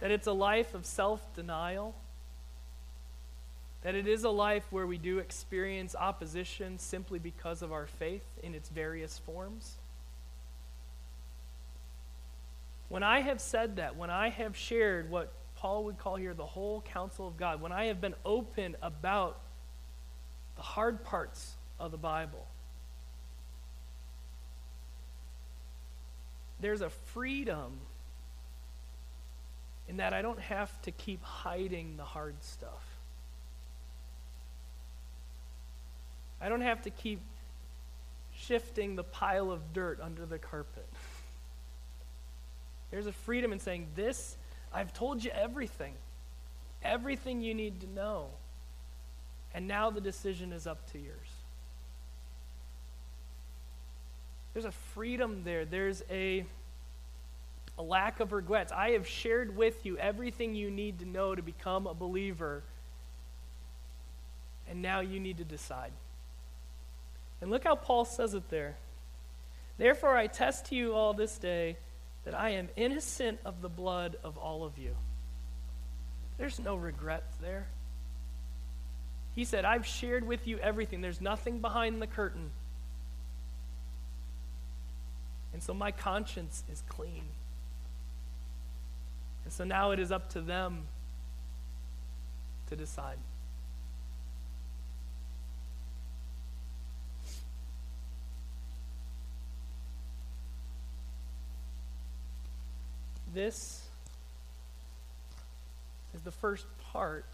that 0.01 0.11
it's 0.11 0.27
a 0.27 0.33
life 0.33 0.73
of 0.73 0.85
self 0.85 1.33
denial, 1.35 1.95
that 3.83 3.93
it 3.93 4.07
is 4.07 4.23
a 4.23 4.29
life 4.29 4.65
where 4.71 4.87
we 4.87 4.97
do 4.97 5.19
experience 5.19 5.95
opposition 5.95 6.79
simply 6.79 7.19
because 7.19 7.61
of 7.61 7.71
our 7.71 7.85
faith 7.85 8.25
in 8.41 8.55
its 8.55 8.67
various 8.69 9.19
forms. 9.19 9.75
When 12.89 13.03
I 13.03 13.19
have 13.19 13.39
said 13.39 13.75
that, 13.75 13.97
when 13.97 14.09
I 14.09 14.29
have 14.29 14.57
shared 14.57 15.11
what 15.11 15.31
Paul 15.57 15.83
would 15.83 15.99
call 15.99 16.15
here 16.15 16.33
the 16.33 16.45
whole 16.45 16.81
counsel 16.81 17.27
of 17.27 17.37
God, 17.37 17.61
when 17.61 17.71
I 17.71 17.85
have 17.85 18.01
been 18.01 18.15
open 18.25 18.75
about 18.81 19.39
the 20.57 20.63
hard 20.63 21.03
parts 21.03 21.55
of 21.79 21.91
the 21.91 21.97
Bible, 21.97 22.45
there's 26.59 26.81
a 26.81 26.89
freedom 26.89 27.79
in 29.87 29.97
that 29.97 30.13
I 30.13 30.21
don't 30.21 30.39
have 30.39 30.81
to 30.81 30.91
keep 30.91 31.23
hiding 31.23 31.95
the 31.95 32.03
hard 32.03 32.35
stuff. 32.41 32.83
I 36.41 36.49
don't 36.49 36.61
have 36.61 36.81
to 36.83 36.89
keep 36.89 37.21
shifting 38.35 38.95
the 38.95 39.03
pile 39.03 39.51
of 39.51 39.73
dirt 39.73 39.99
under 40.01 40.25
the 40.25 40.37
carpet. 40.37 40.87
There's 42.91 43.07
a 43.07 43.11
freedom 43.11 43.51
in 43.51 43.59
saying, 43.59 43.87
This, 43.95 44.37
I've 44.73 44.93
told 44.93 45.23
you 45.23 45.31
everything, 45.31 45.93
everything 46.83 47.41
you 47.41 47.53
need 47.53 47.81
to 47.81 47.87
know. 47.87 48.27
And 49.57 49.67
now 49.67 49.89
the 49.89 50.01
decision 50.01 50.53
is 50.53 50.67
up 50.67 50.91
to 50.91 50.99
yours. 50.99 51.29
There's 54.53 54.65
a 54.65 54.71
freedom 54.93 55.41
there. 55.43 55.65
There's 55.65 56.03
a, 56.11 56.45
a 57.75 57.81
lack 57.81 58.19
of 58.19 58.33
regrets. 58.33 58.71
I 58.71 58.91
have 58.91 59.07
shared 59.07 59.57
with 59.57 59.83
you 59.83 59.97
everything 59.97 60.53
you 60.53 60.69
need 60.69 60.99
to 60.99 61.05
know 61.07 61.33
to 61.33 61.41
become 61.41 61.87
a 61.87 61.95
believer. 61.95 62.61
And 64.69 64.83
now 64.83 64.99
you 64.99 65.19
need 65.19 65.39
to 65.39 65.43
decide. 65.43 65.91
And 67.41 67.49
look 67.49 67.63
how 67.63 67.73
Paul 67.73 68.05
says 68.05 68.35
it 68.35 68.47
there. 68.51 68.75
Therefore, 69.79 70.15
I 70.15 70.27
test 70.27 70.67
to 70.67 70.75
you 70.75 70.93
all 70.93 71.15
this 71.15 71.35
day 71.39 71.77
that 72.25 72.35
I 72.35 72.51
am 72.51 72.69
innocent 72.75 73.39
of 73.43 73.63
the 73.63 73.69
blood 73.69 74.17
of 74.23 74.37
all 74.37 74.63
of 74.63 74.77
you. 74.77 74.95
There's 76.37 76.59
no 76.59 76.75
regrets 76.75 77.35
there. 77.41 77.65
He 79.37 79.45
said, 79.45 79.65
I've 79.65 79.85
shared 79.85 80.25
with 80.25 80.47
you 80.47 80.57
everything. 80.57 81.01
There's 81.01 81.21
nothing 81.21 81.59
behind 81.59 82.01
the 82.01 82.07
curtain. 82.07 82.49
And 85.53 85.61
so 85.61 85.75
my 85.75 85.91
conscience 85.91 86.63
is 86.71 86.81
clean. 86.89 87.21
And 89.43 89.53
so 89.53 89.63
now 89.63 89.91
it 89.91 89.99
is 89.99 90.11
up 90.11 90.31
to 90.31 90.41
them 90.41 90.87
to 92.71 92.75
decide. 92.75 93.19
This 103.35 103.87
is 106.15 106.21
the 106.21 106.31
first 106.31 106.65
part 106.91 107.27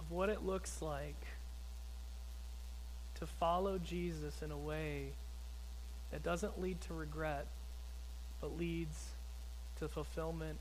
of 0.00 0.10
what 0.10 0.30
it 0.30 0.44
looks 0.44 0.80
like 0.80 1.26
to 3.16 3.26
follow 3.26 3.78
Jesus 3.78 4.40
in 4.42 4.50
a 4.50 4.56
way 4.56 5.12
that 6.10 6.22
doesn't 6.22 6.60
lead 6.60 6.80
to 6.80 6.94
regret, 6.94 7.46
but 8.40 8.56
leads 8.56 9.10
to 9.78 9.88
fulfillment 9.88 10.58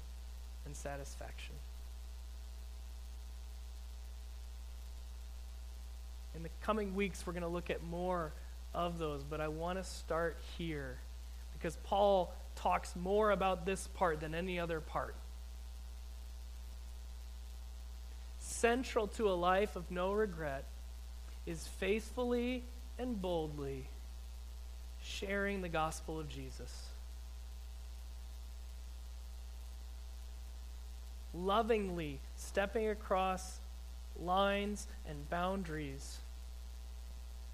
and 0.65 0.75
satisfaction. 0.75 1.55
In 6.35 6.43
the 6.43 6.49
coming 6.61 6.93
weeks, 6.93 7.25
we're 7.25 7.33
going 7.33 7.43
to 7.43 7.49
look 7.49 7.69
at 7.69 7.81
more 7.81 8.33
of 8.73 8.99
those, 8.99 9.23
but 9.23 9.39
I 9.39 9.47
want 9.47 9.79
to 9.79 9.83
start 9.85 10.37
here 10.57 10.97
because 11.53 11.77
Paul 11.83 12.33
talks 12.55 12.93
more 12.95 13.31
about 13.31 13.65
this 13.65 13.87
part 13.87 14.19
than 14.19 14.35
any 14.35 14.59
other 14.59 14.81
part. 14.81 15.15
Central 18.59 19.07
to 19.07 19.29
a 19.29 19.31
life 19.31 19.77
of 19.77 19.89
no 19.89 20.11
regret 20.11 20.65
is 21.45 21.65
faithfully 21.65 22.61
and 22.97 23.21
boldly 23.21 23.87
sharing 25.01 25.61
the 25.61 25.69
gospel 25.69 26.19
of 26.19 26.27
Jesus. 26.27 26.87
Lovingly 31.33 32.19
stepping 32.35 32.89
across 32.89 33.59
lines 34.21 34.87
and 35.07 35.29
boundaries 35.29 36.17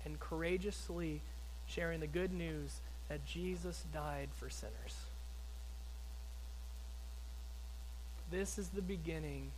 and 0.06 0.20
courageously 0.20 1.22
sharing 1.68 2.00
the 2.00 2.08
good 2.08 2.34
news 2.34 2.80
that 3.10 3.24
Jesus 3.28 3.86
died 3.94 4.30
for 4.34 4.50
sinners. 4.50 4.96
This 8.32 8.58
is 8.58 8.70
the 8.70 8.82
beginning 8.82 9.52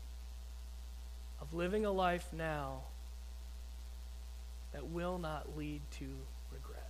of 1.42 1.54
living 1.54 1.86
a 1.86 1.92
life 1.92 2.28
now 2.34 2.82
that 4.74 4.88
will 4.88 5.18
not 5.18 5.58
lead 5.58 5.82
to 5.92 6.06
regret. 6.52 6.90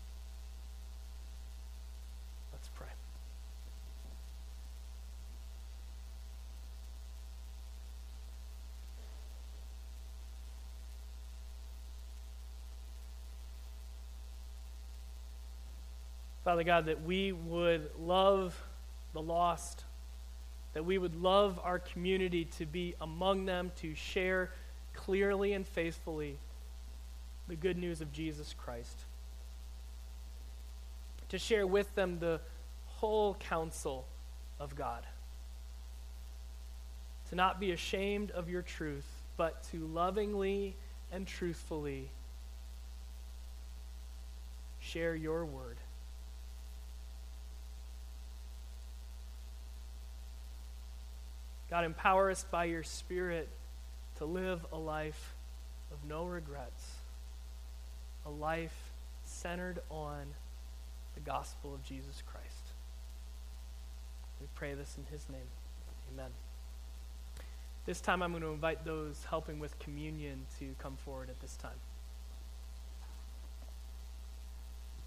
Let's 2.51 2.67
pray. 2.69 2.87
Father 16.43 16.63
God, 16.63 16.85
that 16.85 17.03
we 17.03 17.33
would 17.33 17.89
love 17.99 18.63
the 19.11 19.21
lost, 19.21 19.83
that 20.77 20.83
we 20.83 20.99
would 20.99 21.19
love 21.19 21.59
our 21.63 21.79
community 21.79 22.45
to 22.45 22.63
be 22.63 22.93
among 23.01 23.47
them, 23.47 23.71
to 23.81 23.95
share 23.95 24.51
clearly 24.93 25.53
and 25.53 25.67
faithfully 25.67 26.37
the 27.47 27.55
good 27.55 27.79
news 27.79 27.99
of 27.99 28.13
Jesus 28.13 28.53
Christ, 28.55 28.95
to 31.29 31.39
share 31.39 31.65
with 31.65 31.95
them 31.95 32.19
the 32.19 32.39
whole 32.85 33.33
counsel 33.39 34.05
of 34.59 34.75
God, 34.75 35.03
to 37.29 37.35
not 37.35 37.59
be 37.59 37.71
ashamed 37.71 38.29
of 38.29 38.47
your 38.47 38.61
truth, 38.61 39.07
but 39.35 39.63
to 39.71 39.79
lovingly 39.87 40.75
and 41.11 41.25
truthfully 41.25 42.11
share 44.79 45.15
your 45.15 45.43
word. 45.43 45.77
God, 51.77 51.85
empower 51.85 52.31
us 52.31 52.43
by 52.49 52.65
your 52.65 52.81
Spirit 52.81 53.47
to 54.15 54.25
live 54.25 54.65
a 54.73 54.77
life 54.79 55.35
of 55.91 56.09
no 56.09 56.25
regrets, 56.25 56.95
a 58.25 58.31
life 58.31 58.91
centered 59.23 59.77
on 59.91 60.25
the 61.13 61.19
gospel 61.19 61.75
of 61.75 61.83
Jesus 61.83 62.23
Christ. 62.25 62.73
We 64.41 64.47
pray 64.55 64.73
this 64.73 64.97
in 64.97 65.03
his 65.13 65.29
name. 65.29 65.49
Amen. 66.11 66.31
This 67.85 68.01
time 68.01 68.23
I'm 68.23 68.31
going 68.31 68.41
to 68.41 68.49
invite 68.49 68.83
those 68.83 69.27
helping 69.29 69.59
with 69.59 69.77
communion 69.77 70.47
to 70.57 70.73
come 70.79 70.97
forward 71.05 71.29
at 71.29 71.39
this 71.41 71.57
time. 71.57 71.77